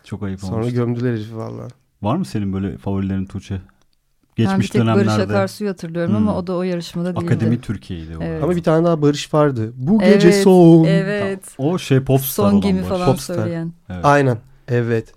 [0.03, 0.73] Çok ayıp Sonra olmuştu.
[0.75, 1.67] gömdüler herifi valla.
[2.01, 3.61] Var mı senin böyle favorilerin Tuğçe?
[4.35, 5.07] Geçmiş ben bir tek dönemlerde.
[5.07, 6.27] Barış Akarsu'yu hatırlıyorum hmm.
[6.27, 7.25] ama o da o yarışmada değildi.
[7.25, 8.23] Akademi Türkiye'ydi o.
[8.23, 8.43] Evet.
[8.43, 9.73] Ama bir tane daha Barış vardı.
[9.75, 10.85] Bu evet, gece son.
[10.85, 11.43] Evet.
[11.57, 13.35] O şey popstar Son gibi falan popstar.
[13.35, 13.73] söyleyen.
[13.89, 14.05] Evet.
[14.05, 14.37] Aynen.
[14.67, 15.13] Evet.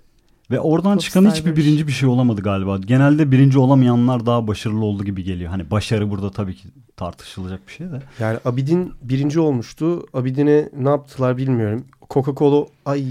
[0.51, 2.77] Ve oradan popstar çıkan hiçbir birinci bir şey olamadı galiba.
[2.77, 5.49] Genelde birinci olamayanlar daha başarılı oldu gibi geliyor.
[5.49, 8.01] Hani başarı burada tabii ki tartışılacak bir şey de.
[8.19, 10.05] Yani Abidin birinci olmuştu.
[10.13, 11.85] Abidin'e ne yaptılar bilmiyorum.
[12.09, 13.03] Coca-Cola ay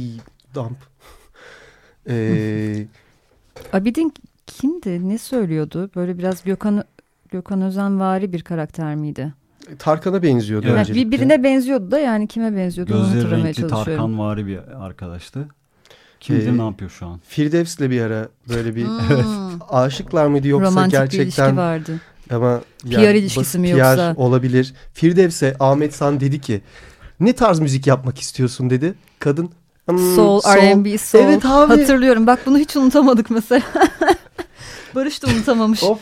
[0.54, 0.76] dump.
[2.08, 2.86] ee,
[3.72, 4.12] Abidin
[4.46, 5.08] kimdi?
[5.08, 5.90] Ne söylüyordu?
[5.96, 6.84] Böyle biraz Gökhan
[7.30, 9.32] Gökhan Özen vari bir karakter miydi?
[9.78, 10.88] Tarkan'a benziyordu evet.
[10.88, 15.48] Yani birbirine benziyordu da yani kime benziyordu Gözleri onu hatırlamaya renkli Tarkan vari bir arkadaştı.
[16.20, 17.20] Kimdir ee, ne yapıyor şu an?
[17.28, 19.58] Firdevs'le bir ara böyle bir hmm.
[19.70, 21.50] aşıklar mıydı yoksa Romantik gerçekten.
[21.50, 22.00] Romantik bir ilişki vardı.
[22.30, 24.14] Ama yani PR ilişkisi mi yoksa?
[24.16, 24.74] olabilir.
[24.92, 26.60] Firdevs'e Ahmet San dedi ki
[27.20, 28.94] ne tarz müzik yapmak istiyorsun dedi.
[29.18, 29.50] Kadın
[29.86, 31.22] hmm, soul, soul, R&B, soul.
[31.22, 31.80] Evet abi.
[31.80, 32.26] Hatırlıyorum.
[32.26, 33.62] Bak bunu hiç unutamadık mesela.
[34.94, 35.82] Barış da unutamamış.
[35.82, 35.98] of.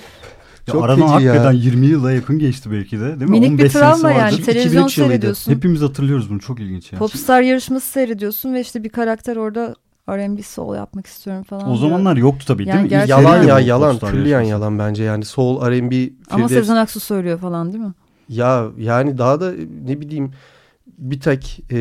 [0.66, 1.60] Ya Çok aradan hakikaten ya.
[1.60, 3.40] 20 yıla yakın geçti belki de değil mi?
[3.40, 4.42] Minik bir travma yani.
[4.42, 5.52] Televizyon seyrediyorsun.
[5.52, 6.40] Hepimiz hatırlıyoruz bunu.
[6.40, 6.98] Çok ilginç yani.
[6.98, 9.74] Popstar yarışması seyrediyorsun ve işte bir karakter orada
[10.08, 11.70] R&B soul yapmak istiyorum falan.
[11.70, 13.10] O zamanlar yoktu tabii yani değil mi?
[13.10, 13.98] Yalan ya yalan.
[13.98, 16.10] Külliyen yalan bence yani soul R&B.
[16.30, 17.92] Ama Sezen Aksu söylüyor falan değil mi?
[18.28, 19.52] Ya yani daha da
[19.84, 20.32] ne bileyim
[20.98, 21.76] bir tek e,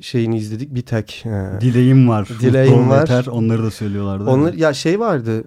[0.00, 1.26] şeyini izledik bir tek.
[1.26, 2.28] E, Dileğim var.
[2.40, 3.00] Dileğim var.
[3.00, 4.30] Yeter, onları da söylüyorlardı.
[4.30, 5.44] Onlar ya şey vardı.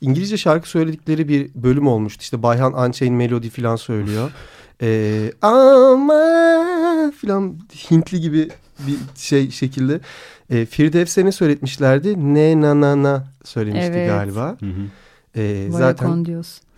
[0.00, 2.20] İngilizce şarkı söyledikleri bir bölüm olmuştu.
[2.22, 4.30] İşte Bayhan Unchained Melody falan söylüyor.
[4.82, 7.58] ee, ama falan
[7.90, 8.48] Hintli gibi
[8.86, 10.00] bir şey şekilde.
[10.50, 12.34] E, Firdevs'e ne söyletmişlerdi?
[12.34, 14.10] Ne na na na söylemişti evet.
[14.10, 14.56] galiba.
[14.60, 15.40] Hı hı.
[15.40, 16.24] E, zaten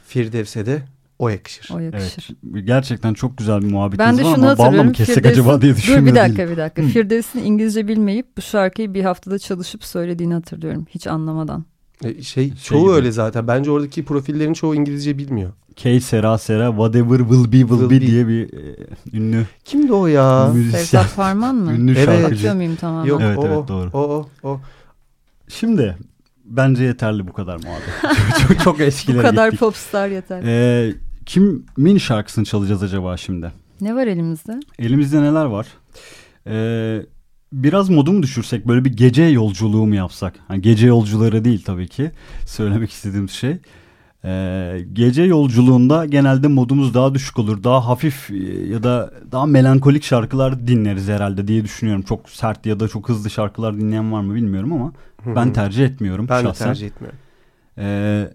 [0.06, 0.82] Firdevs'e de
[1.18, 1.74] o yakışır.
[1.74, 2.28] O yakışır.
[2.54, 5.76] Evet, gerçekten çok güzel bir muhabbetiniz ben de şunu ama balla mı kessek acaba diye
[5.76, 6.06] düşünüyorum.
[6.06, 6.82] Dur bir dakika bir dakika.
[6.82, 10.86] Firdevs'in İngilizce bilmeyip bu şarkıyı bir haftada çalışıp söylediğini hatırlıyorum.
[10.90, 11.64] Hiç anlamadan.
[12.04, 12.92] E, şey, şey çoğu gibi.
[12.92, 13.48] öyle zaten.
[13.48, 15.52] Bence oradaki profillerin çoğu İngilizce bilmiyor.
[15.76, 18.76] K Sera Sera Whatever Will Be Will, will Be diye bir e,
[19.12, 19.46] ünlü.
[19.64, 20.50] Kimdi o ya?
[20.54, 20.80] Müzisyen.
[20.80, 21.72] Sevzat Farman mı?
[21.78, 22.20] ünlü evet.
[22.20, 22.54] şarkıcı.
[22.54, 23.08] muyum tamamen?
[23.08, 23.90] Yok, evet o, evet doğru.
[23.92, 24.60] O o o.
[25.48, 25.96] Şimdi
[26.44, 28.18] bence yeterli bu kadar muhabbet.
[28.48, 29.60] çok, çok eskilere Bu kadar gittik.
[29.60, 30.42] popstar yeter.
[30.42, 30.94] Ee,
[31.28, 33.52] kimin şarkısını çalacağız acaba şimdi?
[33.80, 34.60] Ne var elimizde?
[34.78, 35.66] Elimizde neler var?
[36.46, 37.02] Ee,
[37.52, 40.34] biraz modumu düşürsek böyle bir gece yolculuğu mu yapsak?
[40.50, 42.10] Yani gece yolcuları değil tabii ki
[42.46, 43.56] söylemek istediğim şey.
[44.24, 47.64] Ee, gece yolculuğunda genelde modumuz daha düşük olur.
[47.64, 48.36] Daha hafif e,
[48.68, 52.02] ya da daha melankolik şarkılar dinleriz herhalde diye düşünüyorum.
[52.02, 54.92] Çok sert ya da çok hızlı şarkılar dinleyen var mı bilmiyorum ama
[55.24, 55.36] Hı-hı.
[55.36, 56.66] ben tercih etmiyorum ben şahsen.
[56.66, 57.18] Ben de tercih etmiyorum.
[57.78, 58.30] Ee,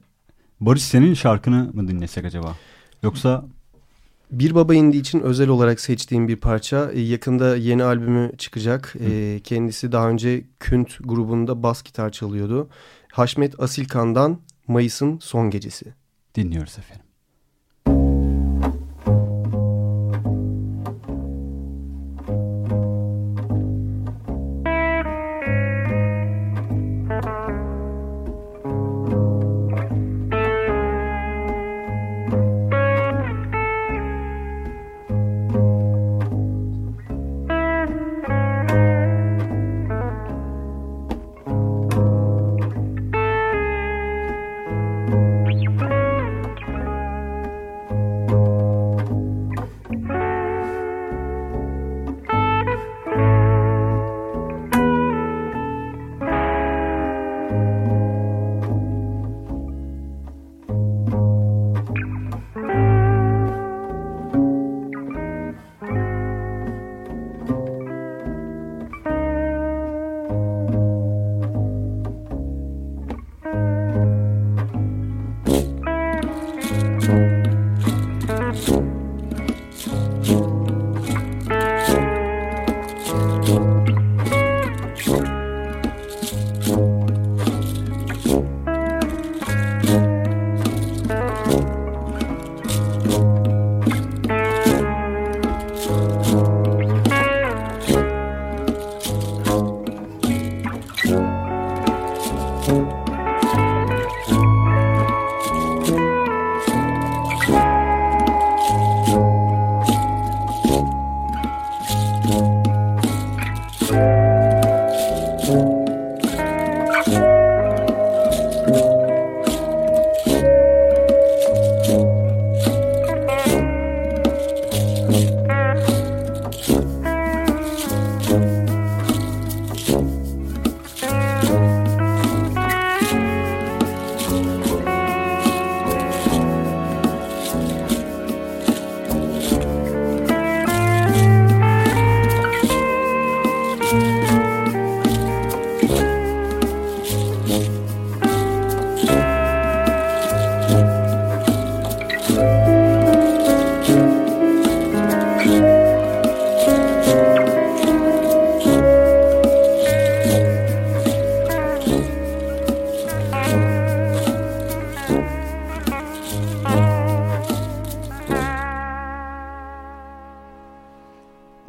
[0.65, 2.55] Barış senin şarkını mı dinlesek acaba?
[3.03, 3.45] Yoksa
[4.31, 6.91] bir Baba indi için özel olarak seçtiğim bir parça.
[6.91, 8.95] E, yakında yeni albümü çıkacak.
[8.95, 9.39] Hı.
[9.43, 12.69] Kendisi daha önce Künt grubunda bas gitar çalıyordu.
[13.11, 15.85] Haşmet Asilkan'dan Mayıs'ın son gecesi.
[16.35, 17.02] Dinliyoruz efendim.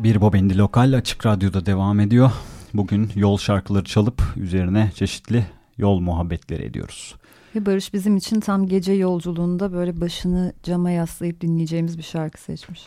[0.05, 2.31] Bir Bobendi Lokal Açık Radyo'da devam ediyor.
[2.75, 5.47] Bugün yol şarkıları çalıp üzerine çeşitli
[5.79, 7.15] yol muhabbetleri ediyoruz.
[7.55, 12.83] Ve Barış bizim için tam gece yolculuğunda böyle başını cama yaslayıp dinleyeceğimiz bir şarkı seçmiş.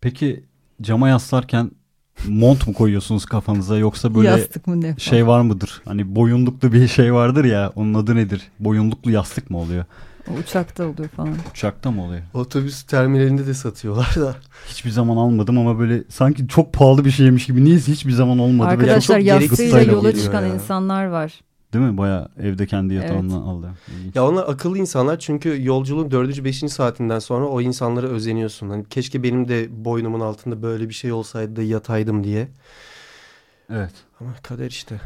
[0.00, 0.44] Peki
[0.82, 1.70] cama yaslarken
[2.28, 5.82] mont mu koyuyorsunuz kafanıza yoksa böyle yastık mı ne şey var mıdır?
[5.84, 8.42] Hani boyunluklu bir şey vardır ya onun adı nedir?
[8.60, 9.84] Boyunluklu yastık mı oluyor?
[10.42, 11.34] Uçakta oluyor falan.
[11.50, 12.22] Uçakta mı oluyor?
[12.34, 14.34] Otobüs terminalinde de satıyorlar da.
[14.68, 17.64] Hiçbir zaman almadım ama böyle sanki çok pahalı bir şeymiş gibi.
[17.64, 18.68] Niyeyse hiçbir zaman olmadı.
[18.68, 20.54] Arkadaşlar yastığıyla yola çıkan ya.
[20.54, 21.40] insanlar var.
[21.72, 21.98] Değil mi?
[21.98, 23.48] Baya evde kendi yatağından evet.
[23.48, 23.70] aldı.
[23.98, 24.16] İlginç.
[24.16, 28.70] Ya onlar akıllı insanlar çünkü yolculuğun dördüncü beşinci saatinden sonra o insanlara özeniyorsun.
[28.70, 32.48] Hani keşke benim de boynumun altında böyle bir şey olsaydı da yataydım diye.
[33.70, 33.92] Evet.
[34.20, 35.00] Ama kader işte.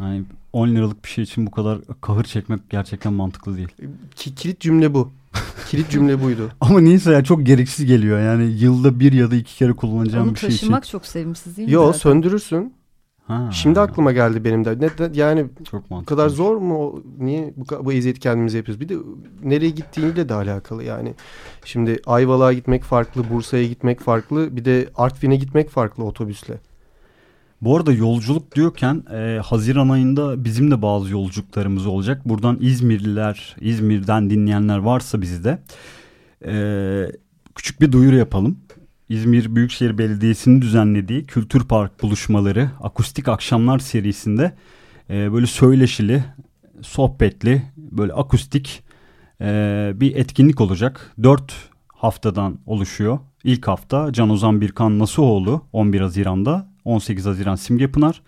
[0.00, 0.22] Yani
[0.52, 3.68] 10 liralık bir şey için bu kadar kahır çekmek gerçekten mantıklı değil.
[4.14, 5.10] Ki, kilit cümle bu.
[5.68, 6.50] kilit cümle buydu.
[6.60, 8.20] Ama neyse ya çok gereksiz geliyor.
[8.20, 10.56] Yani yılda bir ya da iki kere kullanacağım Onu bir şey için.
[10.56, 11.74] Onu taşımak çok sevimsiz değil mi?
[11.74, 12.72] Yo söndürürsün.
[13.26, 13.50] Ha.
[13.52, 14.80] Şimdi aklıma geldi benim de.
[14.80, 17.02] Ne, yani Çok bu kadar zor mu?
[17.18, 18.80] Niye bu, bu eziyet kendimize yapıyoruz?
[18.80, 18.94] Bir de
[19.44, 21.14] nereye gittiğiyle de alakalı yani.
[21.64, 24.56] Şimdi Ayvalık'a gitmek farklı, Bursa'ya gitmek farklı.
[24.56, 26.58] Bir de Artvin'e gitmek farklı otobüsle.
[27.62, 32.28] Bu arada yolculuk diyorken e, Haziran ayında bizim de bazı yolculuklarımız olacak.
[32.28, 35.58] Buradan İzmirliler, İzmir'den dinleyenler varsa bizde
[36.46, 36.54] e,
[37.54, 38.58] küçük bir duyuru yapalım.
[39.08, 44.52] İzmir Büyükşehir Belediyesi'nin düzenlediği Kültür Park buluşmaları akustik akşamlar serisinde
[45.10, 46.24] e, böyle söyleşili,
[46.82, 48.82] sohbetli, böyle akustik
[49.40, 51.12] e, bir etkinlik olacak.
[51.22, 51.52] Dört
[51.88, 53.18] haftadan oluşuyor.
[53.44, 58.22] İlk hafta Can Ozan Birkan Nasuhoğlu 11 Haziran'da, 18 Haziran Simge Pınar.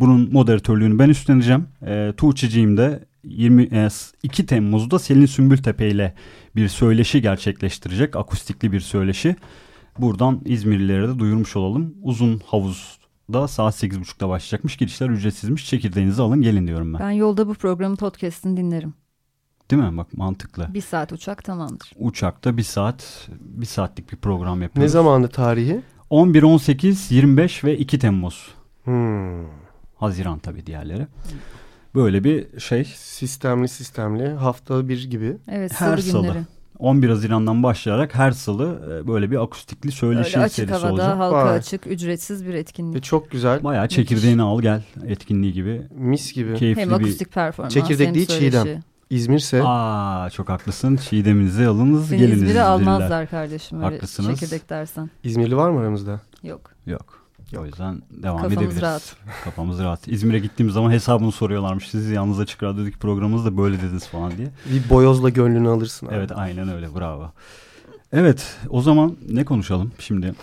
[0.00, 1.66] Bunun moderatörlüğünü ben üstleneceğim.
[1.86, 6.14] E, Tuğçeciğim de 22 Temmuz'da Selin Sümbültepe ile
[6.56, 8.16] bir söyleşi gerçekleştirecek.
[8.16, 9.36] Akustikli bir söyleşi.
[9.98, 11.94] Buradan İzmirlilere de duyurmuş olalım.
[12.02, 14.76] Uzun havuzda saat 8.30'da başlayacakmış.
[14.76, 15.66] Girişler ücretsizmiş.
[15.66, 17.00] Çekirdeğinizi alın gelin diyorum ben.
[17.00, 18.94] Ben yolda bu programın podcast'ini dinlerim.
[19.70, 19.96] Değil mi?
[19.96, 20.74] Bak mantıklı.
[20.74, 21.92] Bir saat uçak tamamdır.
[21.96, 24.84] Uçakta bir saat, bir saatlik bir program yapıyoruz.
[24.84, 25.80] Ne zamandı tarihi?
[26.10, 28.48] 11, 18, 25 ve 2 Temmuz.
[28.84, 29.44] Hmm.
[29.96, 31.06] Haziran tabii diğerleri.
[31.94, 32.84] Böyle bir şey.
[32.84, 35.36] Sistemli sistemli hafta bir gibi.
[35.48, 36.38] Evet Her salı günleri.
[36.78, 41.18] 11 Haziran'dan başlayarak her salı e, böyle bir akustikli söyleşi Öyle serisi havada, olacak.
[41.18, 41.56] halka Vay.
[41.56, 42.96] açık, ücretsiz bir etkinlik.
[42.96, 43.64] E çok güzel.
[43.64, 45.82] Bayağı çekirdeğini al gel etkinliği gibi.
[45.94, 46.54] Mis gibi.
[46.54, 47.32] Keyifli hem akustik bir...
[47.32, 48.50] performans Çekirdek hem değil söyleşi.
[48.50, 48.82] Çiğdem.
[49.10, 49.62] İzmir'se.
[49.64, 50.96] Aa çok haklısın.
[50.96, 52.42] Çiğdeminizi alınız Seni geliniz.
[52.42, 54.40] İzmir'e almazlar kardeşim öyle Haklısınız.
[54.40, 55.10] çekirdek dersen.
[55.24, 56.20] İzmirli var mı aramızda?
[56.42, 56.70] Yok.
[56.86, 57.20] Yok.
[57.58, 58.82] O yüzden devam Kafamız edebiliriz.
[58.82, 59.16] rahat.
[59.44, 60.08] Kafamız rahat.
[60.08, 61.88] İzmir'e gittiğimiz zaman hesabını soruyorlarmış.
[61.90, 64.48] Siz yalnız açık radyodaki programınızda böyle dediniz falan diye.
[64.66, 66.06] Bir boyozla gönlünü alırsın.
[66.06, 66.14] Abi.
[66.14, 67.32] Evet aynen öyle bravo.
[68.12, 70.34] Evet o zaman ne konuşalım şimdi?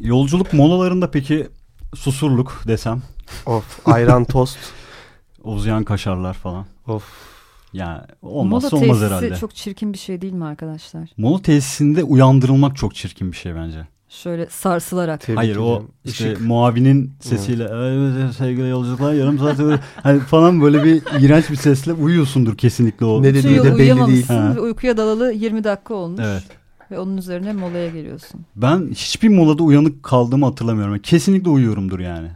[0.00, 1.48] Yolculuk molalarında peki
[1.94, 3.02] susurluk desem.
[3.46, 4.58] Of ayran tost.
[5.44, 6.66] Uzyan kaşarlar falan.
[6.86, 7.33] Of.
[7.74, 9.36] Yani olmazsa Mola olmaz herhalde.
[9.36, 11.08] çok çirkin bir şey değil mi arkadaşlar?
[11.16, 13.86] Mola tesisinde uyandırılmak çok çirkin bir şey bence.
[14.08, 15.20] Şöyle sarsılarak.
[15.20, 16.40] Tebrik Hayır o işte Işık.
[16.40, 21.92] muavinin sesiyle evet, sevgili yolculuklar yarım saat öyle, hani falan böyle bir iğrenç bir sesle
[21.92, 23.22] uyuyorsundur kesinlikle o.
[23.22, 24.26] Ne dediği de belli değil.
[24.26, 24.56] Ha.
[24.60, 26.20] Uykuya dalalı 20 dakika olmuş.
[26.24, 26.42] Evet.
[26.90, 28.40] Ve onun üzerine molaya geliyorsun.
[28.56, 30.98] Ben hiçbir molada uyanık kaldığımı hatırlamıyorum.
[30.98, 32.28] Kesinlikle uyuyorumdur yani.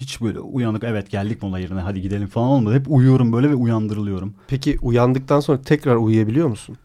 [0.00, 2.74] Hiç böyle uyanık evet geldik mola yerine hadi gidelim falan olmadı.
[2.74, 4.34] Hep uyuyorum böyle ve uyandırılıyorum.
[4.48, 6.76] Peki uyandıktan sonra tekrar uyuyabiliyor musun?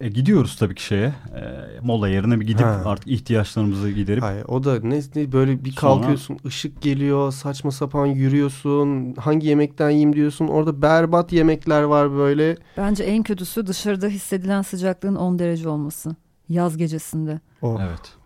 [0.00, 1.06] E, gidiyoruz tabii ki şeye.
[1.06, 1.42] E,
[1.82, 2.82] mola yerine bir gidip ha.
[2.84, 4.22] artık ihtiyaçlarımızı giderip.
[4.22, 6.48] Hayır, o da ne, ne böyle bir kalkıyorsun Sonra...
[6.48, 9.14] ışık geliyor saçma sapan yürüyorsun.
[9.14, 10.48] Hangi yemekten yiyeyim diyorsun.
[10.48, 12.56] Orada berbat yemekler var böyle.
[12.76, 16.16] Bence en kötüsü dışarıda hissedilen sıcaklığın 10 derece olması.
[16.48, 17.40] Yaz gecesinde.
[17.62, 17.80] Oh.
[17.80, 18.17] Evet.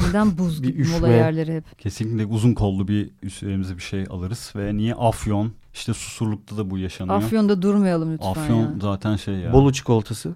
[0.00, 1.78] Neden buz gibi mola yerleri hep?
[1.78, 6.78] Kesinlikle uzun kollu bir üstlerimize bir şey alırız ve niye afyon işte susurlukta da bu
[6.78, 7.16] yaşanıyor.
[7.16, 8.74] Afyon'da durmayalım lütfen Afyon ya.
[8.82, 9.52] zaten şey ya.
[9.52, 10.34] Bolu çikolatası.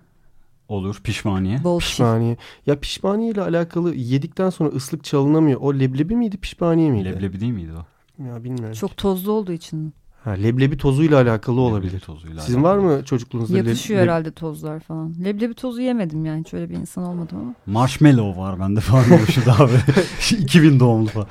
[0.68, 1.64] Olur pişmaniye.
[1.64, 2.36] Bol pişmaniye.
[2.66, 5.60] Ya pişmaniye ile alakalı yedikten sonra ıslık çalınamıyor.
[5.60, 7.04] O leblebi miydi pişmaniye miydi?
[7.04, 7.86] Leblebi değil miydi o?
[8.24, 8.72] Ya bilmiyorum.
[8.74, 9.94] Çok tozlu olduğu için.
[10.26, 12.00] Ha, leblebi tozuyla alakalı leblebi olabilir.
[12.00, 12.88] Tozuyla Sizin alakalı.
[12.88, 13.56] var mı çocukluğunuzda?
[13.56, 14.10] Yapışıyor leblebi?
[14.10, 15.14] herhalde tozlar falan.
[15.24, 16.40] Leblebi tozu yemedim yani.
[16.40, 17.54] Hiç öyle bir insan olmadım ama.
[17.66, 19.02] Marshmallow var bende falan.
[19.30, 19.82] şu daha böyle
[20.38, 21.26] 2000 doğumlu falan.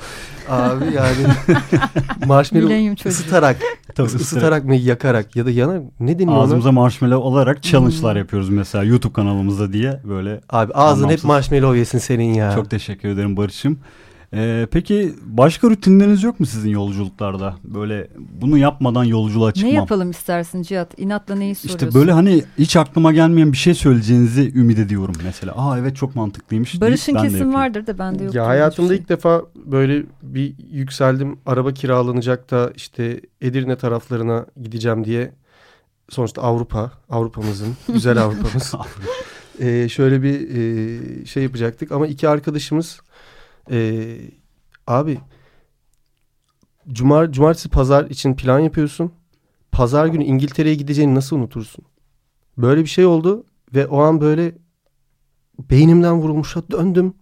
[0.50, 1.36] Abi yani
[2.28, 3.58] marshmallow ısıtarak.
[3.96, 6.80] Tabii, ısıtarak mı yakarak ya da yanar ne deniyor Ağzımıza ona?
[6.82, 8.20] marshmallow olarak challenge'lar hmm.
[8.20, 10.42] yapıyoruz mesela YouTube kanalımızda diye böyle.
[10.50, 11.24] Abi ağzın anlamsız.
[11.24, 12.52] hep marshmallow yesin senin ya.
[12.52, 13.80] Çok teşekkür ederim Barış'ım.
[14.36, 17.56] Ee, peki başka rutinleriniz yok mu sizin yolculuklarda?
[17.64, 19.74] Böyle bunu yapmadan yolculuğa çıkmam.
[19.74, 21.00] Ne yapalım istersin Cihat?
[21.00, 21.88] İnatla neyi soruyorsun?
[21.88, 25.54] İşte böyle hani hiç aklıma gelmeyen bir şey söyleyeceğinizi ümit ediyorum mesela.
[25.56, 26.82] Aa evet çok mantıklıymış.
[26.82, 28.36] Barış'ın kesin vardır da bende yok.
[28.36, 28.98] Ya hayatımda şey.
[28.98, 31.38] ilk defa böyle bir yükseldim.
[31.46, 35.32] Araba kiralanacak da işte Edirne taraflarına gideceğim diye.
[36.10, 38.74] Sonuçta Avrupa, Avrupa'mızın, güzel Avrupa'mız.
[39.60, 43.00] ee, şöyle bir e, şey yapacaktık ama iki arkadaşımız
[43.72, 44.18] ee,
[44.88, 45.20] abi
[46.92, 49.12] cumar, cumartesi pazar için plan yapıyorsun.
[49.72, 51.86] Pazar günü İngiltere'ye gideceğini nasıl unutursun?
[52.58, 53.46] Böyle bir şey oldu
[53.76, 54.56] ve o an böyle
[55.60, 57.14] beynimden vurulmuşa döndüm.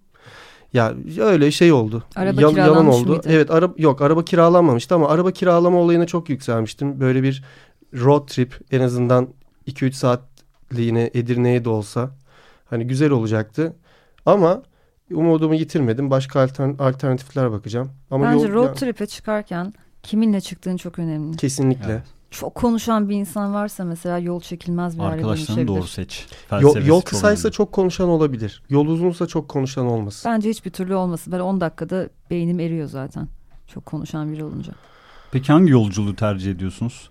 [0.73, 2.03] Ya öyle şey oldu.
[2.15, 3.09] Araba Yal, yalan oldu.
[3.09, 3.27] Mıydı?
[3.29, 6.99] Evet, araba yok araba kiralanmamıştı ama araba kiralama olayına çok yükselmiştim.
[6.99, 7.43] Böyle bir
[7.93, 9.27] road trip en azından
[9.67, 12.11] 2-3 saatliğine Edirne'ye de olsa
[12.65, 13.75] hani güzel olacaktı.
[14.25, 14.63] Ama
[15.11, 16.09] umudumu yitirmedim.
[16.09, 16.41] Başka
[16.79, 17.91] alternatifler bakacağım.
[18.11, 18.73] Ama Bence yol, road ya...
[18.73, 19.73] trip'e çıkarken
[20.03, 21.37] kiminle çıktığın çok önemli.
[21.37, 21.91] Kesinlikle.
[21.91, 22.03] Evet.
[22.31, 26.27] Çok konuşan bir insan varsa mesela yol çekilmez bir hale Arkadaşlarını doğru seç.
[26.61, 28.63] Yol, yol kısaysa çok, çok konuşan olabilir.
[28.69, 30.31] Yol uzunsa çok konuşan olmasın.
[30.31, 31.33] Bence hiçbir türlü olmasın.
[31.33, 33.27] Ben 10 dakikada beynim eriyor zaten.
[33.67, 34.73] Çok konuşan biri olunca.
[35.31, 37.09] Peki hangi yolculuğu tercih ediyorsunuz?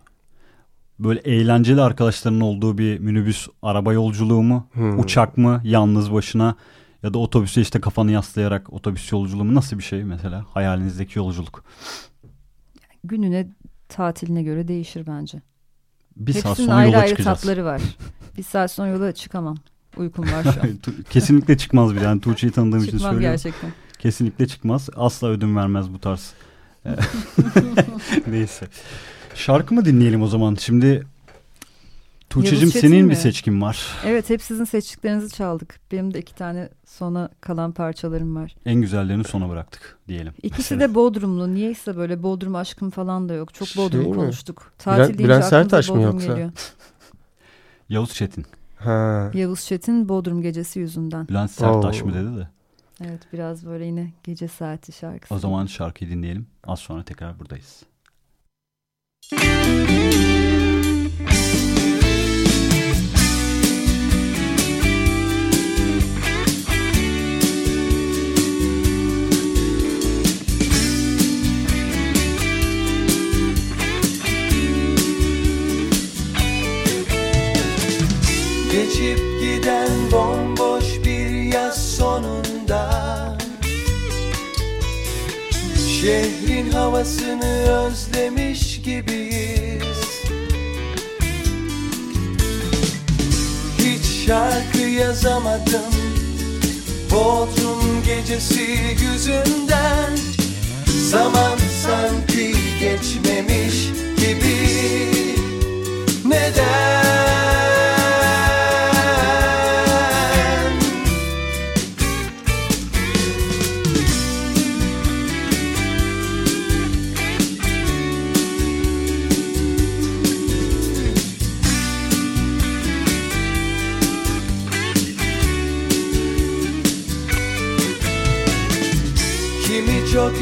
[0.99, 4.67] Böyle eğlenceli arkadaşlarının olduğu bir minibüs araba yolculuğu mu?
[4.73, 4.99] Hmm.
[4.99, 5.61] Uçak mı?
[5.65, 6.57] Yalnız başına?
[7.03, 11.65] Ya da otobüse işte kafanı yaslayarak otobüs yolculuğu mu nasıl bir şey mesela hayalinizdeki yolculuk?
[13.05, 13.49] Gününe
[13.89, 15.43] tatiline göre değişir bence.
[16.17, 17.41] Bir Hepsinin saat sonra ayrı yola ayrı çıkacağız.
[17.41, 17.83] tatları var.
[18.37, 19.57] bir saat sonra yola çıkamam.
[19.97, 20.79] Uykum var şu an.
[21.11, 23.21] Kesinlikle çıkmaz bir yani Tuğçe'yi tanıdığım için söylüyorum.
[23.21, 23.73] gerçekten.
[23.99, 24.89] Kesinlikle çıkmaz.
[24.97, 26.33] Asla ödün vermez bu tarz.
[28.27, 28.67] Neyse.
[29.35, 30.55] Şarkı mı dinleyelim o zaman?
[30.55, 31.07] Şimdi
[32.33, 33.11] Tuğçe'cim senin mi?
[33.11, 33.87] bir seçkin var.
[34.07, 35.81] Evet hep sizin seçtiklerinizi çaldık.
[35.93, 38.55] Benim de iki tane sona kalan parçalarım var.
[38.67, 40.33] En güzellerini sona bıraktık diyelim.
[40.43, 40.91] İkisi Mesela.
[40.91, 41.55] de Bodrumlu.
[41.55, 43.55] Niyeyse böyle Bodrum aşkım falan da yok.
[43.55, 44.73] Çok Bodrum şey konuştuk.
[44.79, 46.27] Tatil Bülent, deyince Bülent Sertaş mı yoksa?
[46.27, 46.51] Geliyor.
[47.89, 48.45] Yavuz Çetin.
[48.79, 49.31] Ha.
[49.35, 51.29] Yavuz Çetin Bodrum gecesi yüzünden.
[51.29, 52.07] Bülent Sertaş Oo.
[52.07, 52.49] mı dedi de.
[53.05, 55.35] Evet biraz böyle yine gece saati şarkısı.
[55.35, 56.47] O zaman şarkıyı dinleyelim.
[56.67, 57.83] Az sonra tekrar buradayız.
[78.73, 83.39] Geçip giden bomboş bir yaz sonunda.
[86.01, 90.23] Şehrin havasını özlemiş gibiyiz.
[93.79, 95.93] Hiç şarkı yazamadım.
[97.11, 98.67] Bodrum gecesi
[99.13, 100.17] yüzünden.
[101.11, 104.57] Zaman sanki geçmemiş gibi.
[106.25, 107.62] Neden?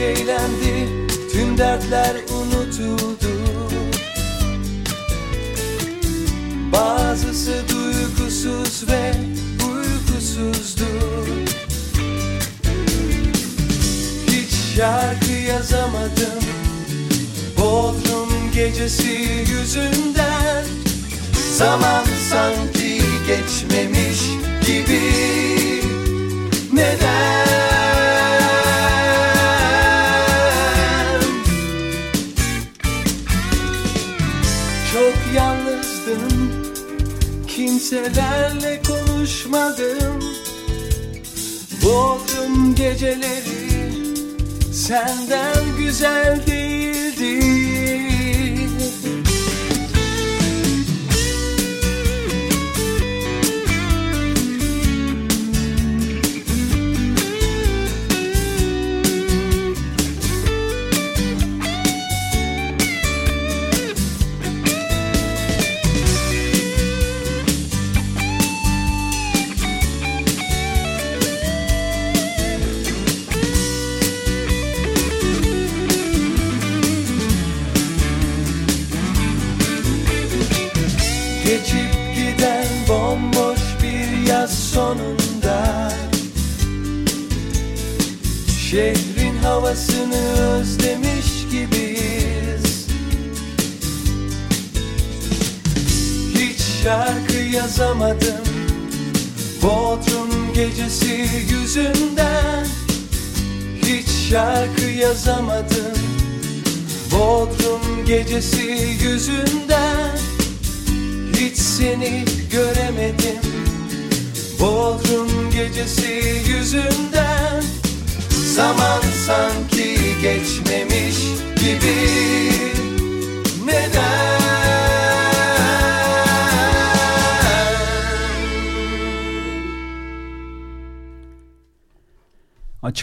[0.01, 0.89] Eğlendi
[1.33, 3.31] Tüm dertler unutuldu.
[6.73, 9.13] Bazısı duygusuz ve
[9.69, 10.87] uykusuzdu.
[14.27, 16.45] Hiç şarkı yazamadım
[17.59, 20.65] Bodrum gecesi yüzünden.
[21.57, 24.21] Zaman sanki geçmemiş
[24.67, 25.01] gibi.
[26.73, 27.70] Neden?
[37.91, 40.25] Kimselerle konuşmadım.
[41.85, 43.93] Bodrum geceleri
[44.73, 47.60] senden güzel değildi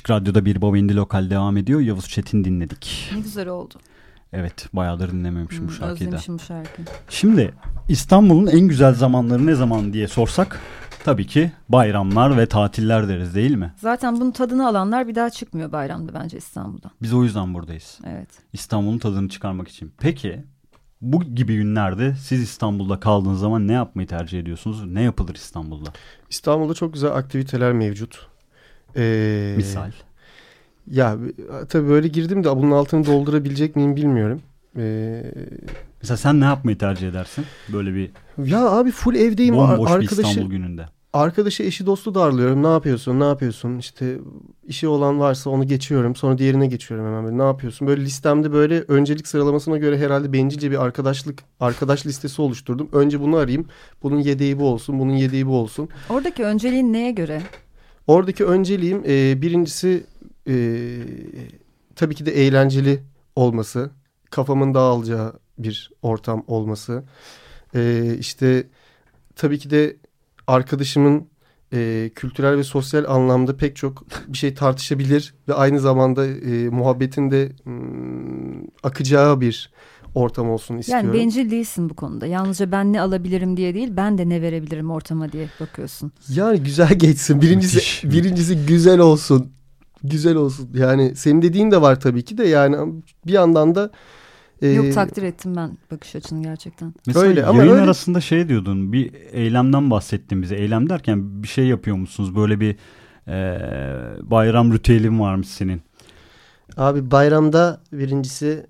[0.08, 1.80] Açık Radyo'da bir Bobindi Lokal devam ediyor.
[1.80, 3.12] Yavuz Çetin dinledik.
[3.14, 3.74] Ne güzel oldu.
[4.34, 6.88] Evet bayağıdır dinlememişim hmm, bu şarkıyı Özlemişim bu şarkıyı.
[7.10, 7.54] Şimdi
[7.90, 10.60] İstanbul'un en güzel zamanları ne zaman diye sorsak
[11.04, 13.74] tabii ki bayramlar ve tatiller deriz değil mi?
[13.78, 16.92] Zaten bunun tadını alanlar bir daha çıkmıyor bayramda bence İstanbul'dan.
[17.02, 18.00] Biz o yüzden buradayız.
[18.06, 18.30] Evet.
[18.54, 19.94] İstanbul'un tadını çıkarmak için.
[20.00, 20.44] Peki
[21.02, 24.86] bu gibi günlerde siz İstanbul'da kaldığınız zaman ne yapmayı tercih ediyorsunuz?
[24.86, 25.90] Ne yapılır İstanbul'da?
[26.30, 28.28] İstanbul'da çok güzel aktiviteler mevcut.
[28.96, 29.92] Ee, Misal?
[30.92, 31.18] Ya
[31.70, 34.42] tabii böyle girdim de bunun altını doldurabilecek miyim bilmiyorum.
[34.78, 35.24] Ee,
[36.02, 37.46] Mesela sen ne yapmayı tercih edersin?
[37.74, 38.12] Böyle bir
[38.46, 39.56] Ya abi full evdeyim.
[39.56, 40.86] Bomboş arkadaşı, bir İstanbul gününde.
[41.14, 42.64] Arkadaşı eşi dostu darlıyorum.
[42.64, 43.20] Ne yapıyorsun?
[43.20, 43.78] Ne yapıyorsun?
[43.78, 44.18] İşte
[44.68, 46.16] işi olan varsa onu geçiyorum.
[46.16, 47.38] Sonra diğerine geçiyorum hemen böyle.
[47.38, 47.88] Ne yapıyorsun?
[47.88, 52.90] Böyle listemde böyle öncelik sıralamasına göre herhalde bencilce bir arkadaşlık arkadaş listesi oluşturdum.
[52.92, 53.68] Önce bunu arayayım.
[54.04, 55.00] Bunun yedeği bu olsun.
[55.00, 55.90] Bunun yedeği bu olsun.
[56.10, 57.42] Oradaki önceliğin neye göre?
[58.08, 60.04] Oradaki önceliğim e, birincisi
[60.48, 60.56] e,
[61.96, 63.00] tabii ki de eğlenceli
[63.36, 63.92] olması.
[64.30, 67.04] Kafamın dağılacağı bir ortam olması.
[67.76, 68.68] E, işte
[69.36, 69.98] tabii ki de
[70.48, 71.28] arkadaşımın
[71.74, 77.32] e, kültürel ve sosyal anlamda pek çok bir şey tartışabilir ve aynı zamanda e, muhabbetin
[77.32, 79.72] de m, akacağı bir
[80.18, 81.06] ortam olsun istiyorum.
[81.06, 82.26] Yani bencil değilsin bu konuda.
[82.26, 86.12] Yalnızca ben ne alabilirim diye değil, ben de ne verebilirim ortama diye bakıyorsun.
[86.30, 87.42] Yani güzel geçsin.
[87.42, 88.04] Birincisi Müthiş.
[88.04, 89.52] birincisi güzel olsun.
[90.04, 90.70] Güzel olsun.
[90.74, 92.94] Yani senin dediğin de var tabii ki de yani
[93.26, 93.92] bir yandan da
[94.62, 96.94] ee, Yok takdir ettim ben bakış açını gerçekten.
[97.08, 97.82] Mesela öyle, ama yayın öyle...
[97.82, 100.56] arasında şey diyordun bir eylemden bahsettin bize.
[100.56, 102.36] Eylem derken bir şey yapıyor musunuz?
[102.36, 102.76] Böyle bir
[103.28, 103.60] e,
[104.22, 105.82] bayram ritüelin varmış senin.
[106.78, 108.66] Abi bayramda birincisi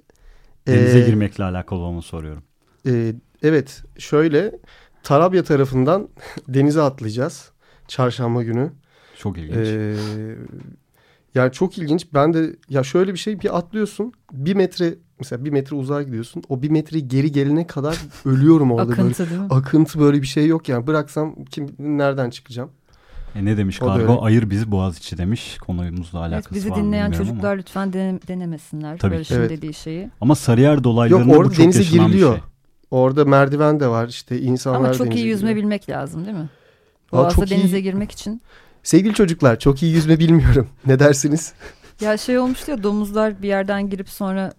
[0.67, 2.43] Denize e, girmekle alakalı onu soruyorum.
[2.87, 3.13] E,
[3.43, 4.51] evet şöyle
[5.03, 6.09] Tarabya tarafından
[6.47, 7.51] denize atlayacağız
[7.87, 8.71] çarşamba günü.
[9.17, 9.67] Çok ilginç.
[9.67, 9.95] E,
[11.35, 12.07] yani çok ilginç.
[12.13, 16.43] Ben de ya şöyle bir şey bir atlıyorsun bir metre mesela bir metre uzağa gidiyorsun.
[16.49, 18.93] O bir metre geri gelene kadar ölüyorum orada.
[18.93, 19.29] Akıntı böyle.
[19.29, 19.47] değil mi?
[19.49, 20.87] Akıntı böyle bir şey yok yani.
[20.87, 22.71] Bıraksam kim nereden çıkacağım?
[23.35, 24.23] E ne demiş kargo?
[24.23, 25.57] Ayır bizi Boğaziçi demiş.
[25.57, 27.57] Konumuzla alakası evet, bizi var dinleyen çocuklar ama.
[27.57, 28.97] lütfen dene, denemesinler.
[28.97, 29.15] Tabii.
[29.15, 29.49] Barış'ın evet.
[29.49, 30.09] dediği şeyi.
[30.21, 32.33] Ama Sarıyer dolaylarında Yok, orada bu çok denize giriliyor.
[32.33, 32.43] Şey.
[32.91, 35.63] Orada merdiven de var işte insanlar Ama çok iyi yüzme giriyor.
[35.63, 36.49] bilmek lazım değil mi?
[37.11, 37.83] Boğaz'da Aa, denize iyi.
[37.83, 38.41] girmek için.
[38.83, 40.67] Sevgili çocuklar çok iyi yüzme bilmiyorum.
[40.85, 41.53] Ne dersiniz?
[42.01, 44.53] Ya şey olmuştu ya domuzlar bir yerden girip sonra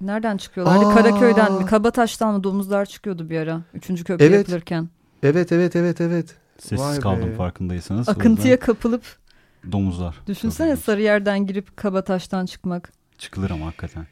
[0.00, 0.86] nereden çıkıyorlardı?
[0.86, 0.94] Aa.
[0.94, 1.66] Karaköy'den mi?
[1.66, 3.60] Kabataş'tan mı domuzlar çıkıyordu bir ara.
[3.74, 4.38] Üçüncü köprü evet.
[4.38, 4.88] yapılırken.
[5.22, 6.36] Evet evet evet evet.
[6.58, 7.34] Sessiz Vay kaldım be.
[7.34, 8.08] farkındaysanız.
[8.08, 9.02] Akıntıya kapılıp.
[9.72, 10.14] Domuzlar.
[10.26, 12.92] Düşünsene sarı yerden girip Kabataş'tan çıkmak.
[13.18, 14.06] Çıkılır ama hakikaten.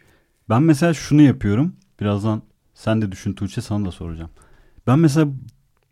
[0.49, 1.77] Ben mesela şunu yapıyorum.
[2.01, 2.43] Birazdan
[2.75, 4.31] sen de düşün Tuğçe sana da soracağım.
[4.87, 5.29] Ben mesela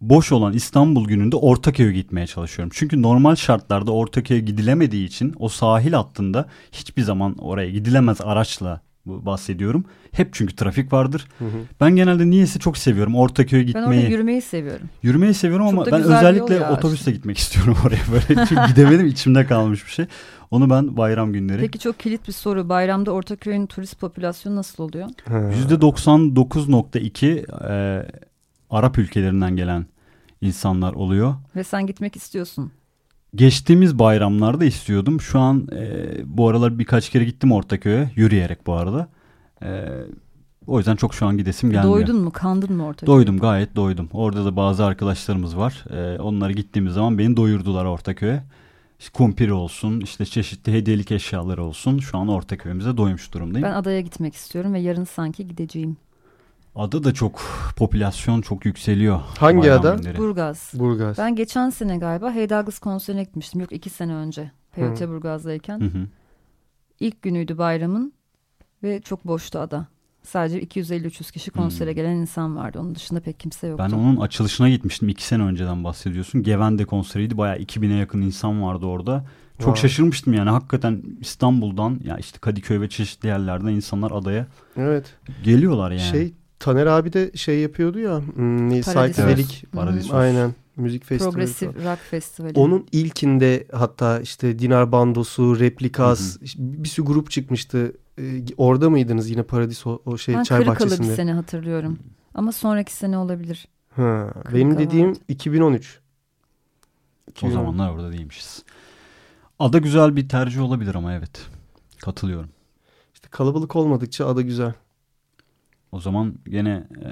[0.00, 2.72] boş olan İstanbul gününde Ortaköy'e gitmeye çalışıyorum.
[2.74, 9.84] Çünkü normal şartlarda Ortaköy'e gidilemediği için o sahil hattında hiçbir zaman oraya gidilemez araçla bahsediyorum.
[10.12, 11.28] Hep çünkü trafik vardır.
[11.38, 11.58] Hı hı.
[11.80, 13.86] Ben genelde niyeyse çok seviyorum Ortaköy'e gitmeyi.
[13.86, 14.88] Ben orada yürümeyi seviyorum.
[15.02, 18.46] Yürümeyi seviyorum çok ama ben özellikle otobüsle gitmek istiyorum oraya böyle.
[18.48, 20.06] Çünkü gidemedim içimde kalmış bir şey.
[20.50, 21.60] Onu ben bayram günleri.
[21.60, 22.68] Peki çok kilit bir soru.
[22.68, 25.08] Bayramda Ortaköy'ün turist popülasyonu nasıl oluyor?
[25.28, 28.06] %99.2 e,
[28.70, 29.86] Arap ülkelerinden gelen
[30.40, 31.34] insanlar oluyor.
[31.56, 32.72] Ve sen gitmek istiyorsun.
[33.34, 35.20] Geçtiğimiz bayramlarda istiyordum.
[35.20, 38.10] Şu an e, bu aralar birkaç kere gittim Ortaköy'e.
[38.16, 39.08] Yürüyerek bu arada.
[39.62, 39.84] E,
[40.66, 41.94] o yüzden çok şu an gidesim gelmiyor.
[41.94, 42.30] Doydun mu?
[42.30, 43.16] Kandın mı Ortaköy'e?
[43.16, 44.08] Doydum gayet doydum.
[44.12, 45.84] Orada da bazı arkadaşlarımız var.
[45.90, 48.42] E, onlara gittiğimiz zaman beni doyurdular Ortaköy'e.
[48.98, 51.98] İşte kumpir olsun, işte çeşitli hediyelik eşyalar olsun.
[51.98, 53.68] Şu an Ortaköy'ümüze doymuş durumdayım.
[53.68, 55.96] Ben adaya gitmek istiyorum ve yarın sanki gideceğim.
[56.74, 57.42] Ada da çok
[57.76, 59.20] popülasyon çok yükseliyor.
[59.38, 59.94] Hangi ada?
[59.94, 60.18] Günleri.
[60.18, 60.72] Burgaz.
[60.74, 61.18] Burgaz.
[61.18, 63.60] Ben geçen sene galiba Hey Douglas konserine gitmiştim.
[63.60, 64.50] Yok iki sene önce.
[64.74, 65.80] PYT Burgaz'dayken.
[65.80, 66.06] Hı hı.
[67.00, 68.12] İlk günüydü bayramın
[68.82, 69.86] ve çok boştu ada.
[70.22, 71.96] Sadece 250-300 kişi konsere hmm.
[71.96, 72.78] gelen insan vardı.
[72.80, 73.84] Onun dışında pek kimse yoktu.
[73.88, 75.08] Ben onun açılışına gitmiştim.
[75.08, 76.42] iki sene önceden bahsediyorsun.
[76.42, 77.38] Gevende konseriydi.
[77.38, 79.24] Bayağı 2000'e yakın insan vardı orada.
[79.58, 79.88] Çok wow.
[79.88, 80.50] şaşırmıştım yani.
[80.50, 84.46] Hakikaten İstanbul'dan ya işte Kadıköy ve çeşitli yerlerden insanlar adaya
[84.76, 85.16] evet.
[85.44, 86.00] geliyorlar yani.
[86.00, 88.20] Şey Taner abi de şey yapıyordu ya.
[88.34, 89.66] Hmm, Psychedelic.
[89.72, 90.14] Paradisos.
[90.14, 90.54] Aynen.
[90.76, 91.32] Müzik festivali.
[91.34, 92.52] Progressive rock festivali.
[92.58, 96.48] Onun ilkinde hatta işte Dinar Bandosu, Replikas hı hı.
[96.58, 97.92] bir sürü grup çıkmıştı.
[98.18, 101.02] Ee, orada mıydınız yine Paradiso o şey ben çay bahçesinde?
[101.02, 101.98] Ben bir sene hatırlıyorum.
[102.34, 103.68] Ama sonraki sene olabilir.
[103.96, 105.18] Ha, benim dediğim vardı.
[105.28, 106.00] 2013.
[107.42, 108.64] O zamanlar orada değilmişiz.
[109.58, 111.46] Ada güzel bir tercih olabilir ama evet.
[111.98, 112.50] Katılıyorum.
[113.14, 114.72] İşte kalabalık olmadıkça ada güzel.
[115.92, 116.70] O zaman gene
[117.04, 117.08] e,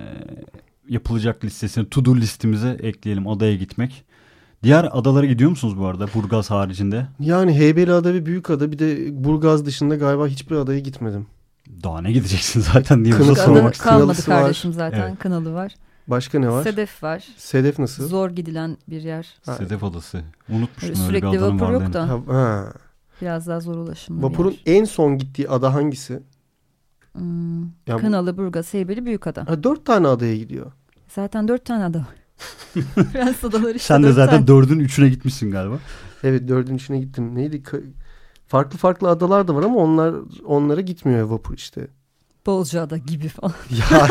[0.89, 4.05] yapılacak listesini to do listemize ekleyelim adaya gitmek.
[4.63, 7.07] Diğer adalara gidiyor musunuz bu arada Burgaz haricinde?
[7.21, 11.27] Yani Heybeliada ve Büyükada bir de Burgaz dışında galiba hiçbir adaya gitmedim.
[11.83, 15.19] Daha ne gideceksin zaten diye Kınalı sormak Kalmadı kardeşim zaten evet.
[15.19, 15.75] Kınalı var.
[16.07, 16.65] Başka ne var?
[16.65, 17.25] Sedef var.
[17.37, 18.09] Sedef nasıl?
[18.09, 19.35] Zor gidilen bir yer.
[19.47, 19.55] Ha.
[19.55, 20.23] Sedef adası.
[20.49, 22.09] Unutmuştum Sürekli öyle bir vapur yok da.
[22.29, 22.73] Ha.
[23.21, 26.23] Biraz daha zor ulaşımlı Vapurun en son gittiği ada hangisi?
[27.19, 29.45] Hmm, ya Kınalı, Burgaz, Heybeli, Büyükada.
[29.49, 30.73] Ha, dört tane adaya gidiyor.
[31.09, 32.07] Zaten dört tane ada var.
[33.13, 34.47] Prens adaları işte Sen de zaten tane.
[34.47, 35.79] dördün üçüne gitmişsin galiba.
[36.25, 37.35] Evet dördün üçüne gittim.
[37.35, 37.63] Neydi?
[38.47, 40.15] Farklı farklı adalar da var ama onlar
[40.47, 41.89] onlara gitmiyor vapur işte.
[42.47, 43.53] Bolcaada gibi falan.
[43.71, 44.09] Ya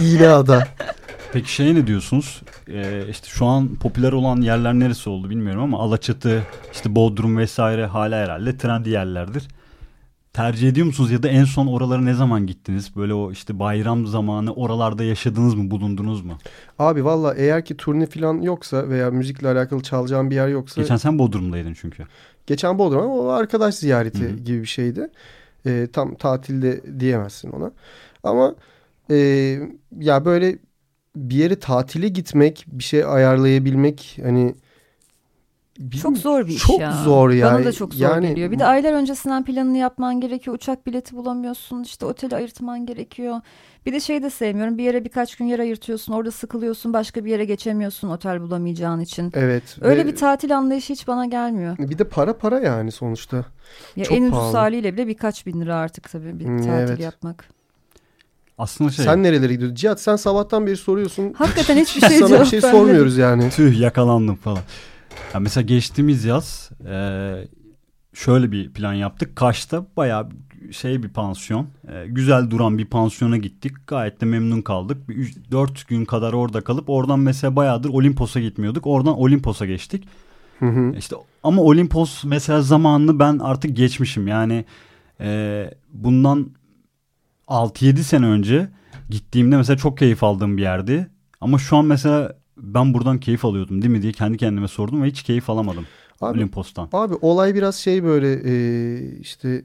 [0.00, 0.68] iğne ada.
[1.32, 2.42] Peki şey ne diyorsunuz?
[2.68, 6.42] Ee, işte şu an popüler olan yerler neresi oldu bilmiyorum ama Alaçatı,
[6.72, 9.48] işte Bodrum vesaire hala herhalde trendi yerlerdir
[10.38, 12.96] tercih ediyor musunuz ya da en son oralara ne zaman gittiniz?
[12.96, 16.38] Böyle o işte bayram zamanı oralarda yaşadınız mı, bulundunuz mu?
[16.78, 20.80] Abi valla eğer ki turne falan yoksa veya müzikle alakalı çalacağım bir yer yoksa.
[20.80, 22.04] Geçen sen Bodrum'daydın çünkü.
[22.46, 24.36] Geçen Bodrum ama o arkadaş ziyareti Hı-hı.
[24.36, 25.10] gibi bir şeydi.
[25.66, 27.72] E, tam tatilde diyemezsin ona.
[28.22, 28.54] Ama
[29.10, 29.16] e,
[30.00, 30.58] ya böyle
[31.16, 34.54] bir yere tatile gitmek, bir şey ayarlayabilmek hani
[36.02, 36.92] çok zor bir çok iş ya.
[36.92, 37.52] Çok zor ya.
[37.52, 38.50] Bana da çok zor yani, geliyor.
[38.50, 40.56] Bir de aylar öncesinden planını yapman gerekiyor.
[40.56, 41.82] Uçak bileti bulamıyorsun.
[41.82, 43.40] İşte oteli ayırtman gerekiyor.
[43.86, 44.78] Bir de şey de sevmiyorum.
[44.78, 46.12] Bir yere birkaç gün yer ayırtıyorsun.
[46.12, 46.92] Orada sıkılıyorsun.
[46.92, 49.32] Başka bir yere geçemiyorsun otel bulamayacağın için.
[49.34, 49.62] Evet.
[49.80, 51.78] Öyle bir tatil anlayışı hiç bana gelmiyor.
[51.78, 53.44] Bir de para para yani sonuçta.
[53.96, 57.00] Ya çok en ucuz haliyle bile birkaç bin lira artık tabii bir hmm, tatil evet.
[57.00, 57.48] yapmak.
[58.58, 59.04] Aslında şey.
[59.04, 59.74] Sen nerelere gidiyorsun?
[59.74, 61.32] Cihat sen sabahtan beri soruyorsun.
[61.32, 63.50] Hakikaten hiçbir şey Sana bir şey sormuyoruz yani.
[63.50, 64.62] Tüh yakalandım falan.
[65.34, 67.34] Ya mesela geçtiğimiz yaz e,
[68.14, 69.36] şöyle bir plan yaptık.
[69.36, 70.28] Kaş'ta bayağı
[70.70, 71.66] şey bir pansiyon.
[71.88, 73.72] E, güzel duran bir pansiyona gittik.
[73.86, 75.08] Gayet de memnun kaldık.
[75.08, 78.86] Bir 4 gün kadar orada kalıp oradan mesela bayağıdır Olimpos'a gitmiyorduk.
[78.86, 80.08] Oradan Olimpos'a geçtik.
[80.58, 80.94] Hı hı.
[80.98, 84.28] İşte ama Olimpos mesela zamanını ben artık geçmişim.
[84.28, 84.64] Yani
[85.20, 86.50] e, bundan
[87.48, 88.68] 6-7 sene önce
[89.10, 91.10] gittiğimde mesela çok keyif aldığım bir yerdi.
[91.40, 95.06] Ama şu an mesela ben buradan keyif alıyordum değil mi diye kendi kendime sordum ve
[95.06, 95.86] hiç keyif alamadım
[96.20, 96.88] abi, Olimpos'tan.
[96.92, 99.64] Abi olay biraz şey böyle e, işte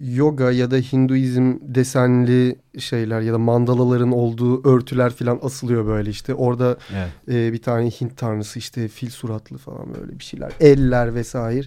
[0.00, 6.34] yoga ya da Hinduizm desenli şeyler ya da mandalaların olduğu örtüler falan asılıyor böyle işte.
[6.34, 7.10] Orada evet.
[7.28, 10.52] e, bir tane Hint tanrısı işte fil suratlı falan böyle bir şeyler.
[10.60, 11.66] Eller vesaire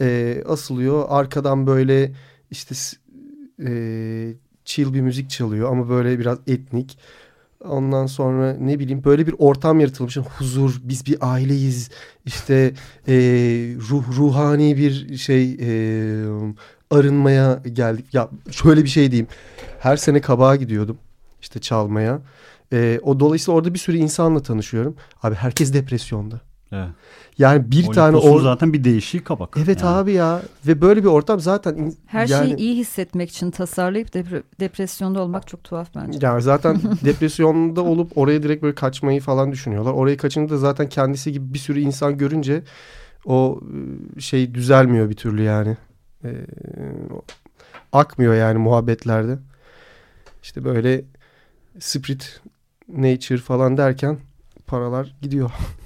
[0.00, 1.04] e, asılıyor.
[1.08, 2.12] Arkadan böyle
[2.50, 2.74] işte
[3.66, 3.72] e,
[4.64, 6.98] chill bir müzik çalıyor ama böyle biraz etnik.
[7.68, 10.16] Ondan sonra ne bileyim böyle bir ortam yaratılmış.
[10.16, 11.90] Huzur, biz bir aileyiz.
[12.26, 12.74] İşte
[13.08, 13.14] e,
[13.90, 15.68] ruh ruhani bir şey e,
[16.90, 18.14] arınmaya geldik.
[18.14, 19.28] Ya şöyle bir şey diyeyim.
[19.80, 20.98] Her sene kabağa gidiyordum
[21.40, 22.20] işte çalmaya.
[22.72, 24.96] E, o dolayısıyla orada bir sürü insanla tanışıyorum.
[25.22, 26.40] Abi herkes depresyonda.
[26.72, 26.88] Evet.
[27.38, 29.56] Yani bir Olimpos'un tane or zaten bir değişik kabak.
[29.56, 29.90] Evet yani.
[29.90, 32.48] abi ya ve böyle bir ortam zaten her yani...
[32.48, 36.18] şeyi iyi hissetmek için tasarlayıp depre depresyonda olmak çok tuhaf bence.
[36.22, 39.92] Yani zaten depresyonda olup oraya direkt böyle kaçmayı falan düşünüyorlar.
[39.92, 42.62] Orayı kaçınca da zaten kendisi gibi bir sürü insan görünce
[43.24, 45.76] o ıı, şey düzelmiyor bir türlü yani.
[46.24, 46.30] Ee,
[47.92, 49.38] akmıyor yani muhabbetlerde.
[50.42, 51.04] İşte böyle
[51.78, 52.40] spirit
[52.88, 54.18] nature falan derken
[54.66, 55.50] paralar gidiyor.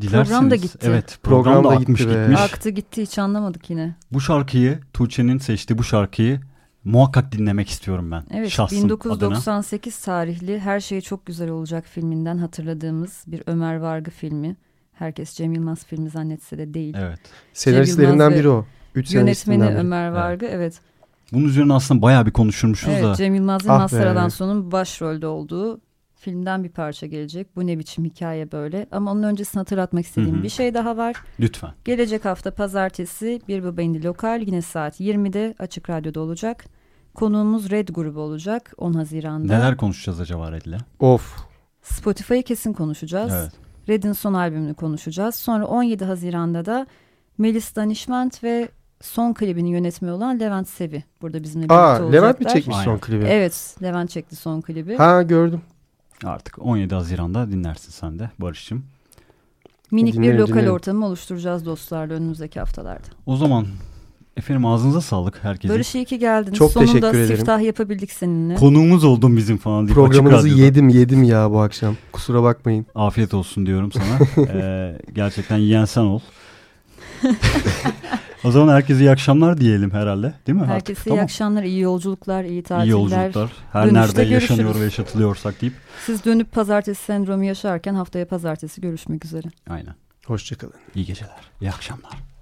[0.00, 0.28] Dilerseniz.
[0.28, 0.78] Program da gitti.
[0.82, 2.40] Evet program, program da akmış gitti gitmiş.
[2.40, 3.94] Aktı gitti hiç anlamadık yine.
[4.12, 6.40] Bu şarkıyı Tuğçe'nin seçtiği bu şarkıyı
[6.84, 8.24] muhakkak dinlemek istiyorum ben.
[8.30, 10.04] Evet Şahsım 1998 adına.
[10.04, 14.56] tarihli Her Şey Çok Güzel Olacak filminden hatırladığımız bir Ömer Vargı filmi.
[14.92, 16.94] Herkes Cem Yılmaz filmi zannetse de değil.
[16.98, 17.20] Evet.
[17.52, 18.66] Senaristlerinden biri o.
[18.94, 20.54] Üç yönetmeni Ömer Vargı evet.
[20.54, 20.80] evet.
[21.32, 23.14] Bunun üzerine aslında bayağı bir konuşurmuşuz evet, da.
[23.14, 25.80] Cem Yılmaz ve ah Mazhar Alanson'un başrolde olduğu
[26.24, 27.56] filmden bir parça gelecek.
[27.56, 28.86] Bu ne biçim hikaye böyle.
[28.92, 30.42] Ama onun öncesini hatırlatmak istediğim Hı-hı.
[30.42, 31.16] bir şey daha var.
[31.40, 31.70] Lütfen.
[31.84, 36.64] Gelecek hafta pazartesi bir bu bendi lokal yine saat 20'de Açık Radyo'da olacak.
[37.14, 39.56] Konuğumuz Red grubu olacak 10 Haziran'da.
[39.58, 40.78] Neler konuşacağız acaba Red'le?
[41.00, 41.36] Of.
[41.82, 43.32] Spotify'ı kesin konuşacağız.
[43.32, 43.52] Evet.
[43.88, 45.34] Red'in son albümünü konuşacağız.
[45.34, 46.86] Sonra 17 Haziran'da da
[47.38, 48.68] Melis Danişment ve
[49.00, 52.12] son klibini yönetmeni olan Levent Sevi burada bizimle birlikte Aa olacaklar.
[52.12, 52.84] Levent mi çekmiş Aynen.
[52.84, 53.24] son klibi?
[53.24, 54.96] Evet Levent çekti son klibi.
[54.96, 55.60] Ha gördüm.
[56.24, 58.84] Artık 17 Haziran'da dinlersin sen de Barış'cığım.
[59.90, 60.72] Minik bir Dinlerim, lokal dinlerim.
[60.72, 63.08] ortamı oluşturacağız dostlarla önümüzdeki haftalarda.
[63.26, 63.66] O zaman
[64.36, 65.74] efendim ağzınıza sağlık herkesin.
[65.76, 66.58] Barış iyi ki geldiniz.
[66.58, 67.36] Çok Sonunda teşekkür ederim.
[67.36, 68.54] siftah yapabildik seninle.
[68.54, 71.96] Konuğumuz oldun bizim falan deyip Programınızı yedim yedim ya bu akşam.
[72.12, 72.86] Kusura bakmayın.
[72.94, 74.18] Afiyet olsun diyorum sana.
[74.48, 76.20] Ee, gerçekten yiyen sen ol.
[78.44, 80.34] o zaman herkese iyi akşamlar diyelim herhalde.
[80.46, 80.66] Değil mi?
[80.66, 81.24] Herkese Artık, iyi tamam.
[81.24, 82.86] akşamlar, iyi yolculuklar, iyi tatiller.
[82.86, 83.52] İyi yolculuklar.
[83.72, 84.80] Her Dönüşte nerede yaşanıyor görüşürüz.
[84.80, 85.74] ve yaşatılıyorsak deyip.
[86.06, 89.48] Siz dönüp pazartesi sendromu yaşarken haftaya pazartesi görüşmek üzere.
[89.70, 89.94] Aynen.
[90.26, 90.74] Hoşçakalın.
[90.94, 91.36] İyi geceler.
[91.60, 92.33] İyi akşamlar.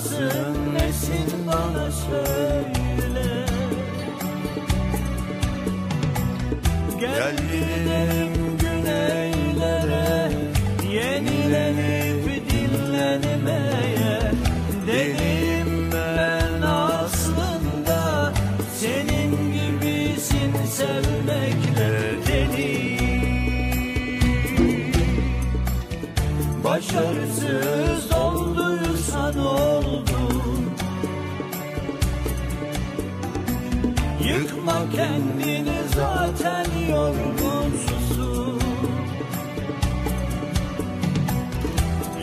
[0.00, 3.46] Mısın nesin bana söyle.
[7.00, 8.29] Gel gidelim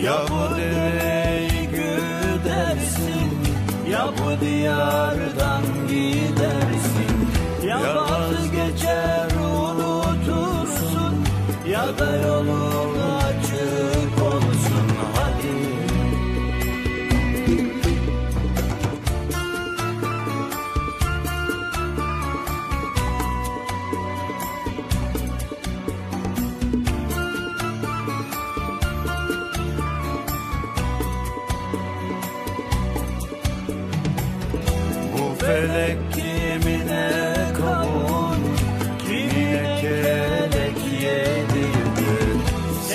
[0.08, 3.32] Ya bu dereyi güdersin
[3.92, 7.16] Ya bu diyardan gidersin.
[7.68, 11.16] Ya vazgeçer unutursun
[11.70, 12.77] Ya da yolun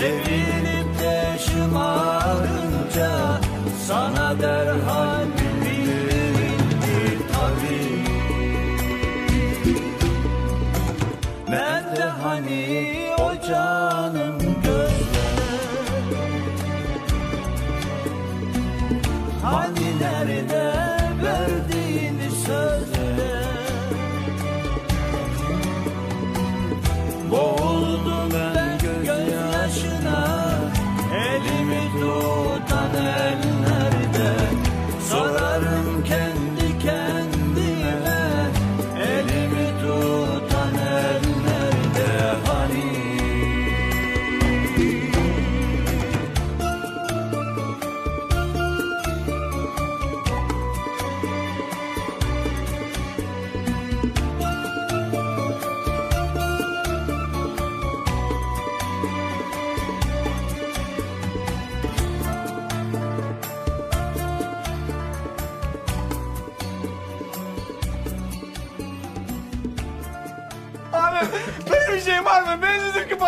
[0.02, 0.41] Baby.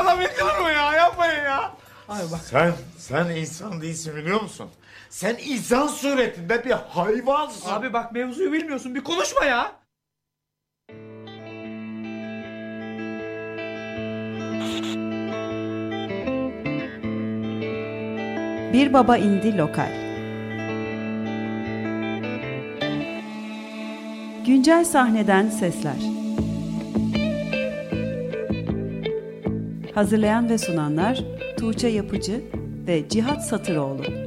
[0.04, 0.92] Adam yıkılır mı ya?
[0.92, 1.72] Yapmayın ya.
[2.08, 2.40] Abi bak.
[2.50, 4.70] Sen, sen insan değilsin biliyor musun?
[5.10, 7.70] Sen insan suretinde bir hayvansın.
[7.70, 8.94] Abi bak mevzuyu bilmiyorsun.
[8.94, 9.72] Bir konuşma ya.
[18.72, 19.92] Bir Baba indi Lokal
[24.46, 26.23] Güncel sahneden sesler
[29.94, 31.24] Hazırlayan ve sunanlar
[31.58, 32.44] Tuğçe Yapıcı
[32.86, 34.23] ve Cihat Satıroğlu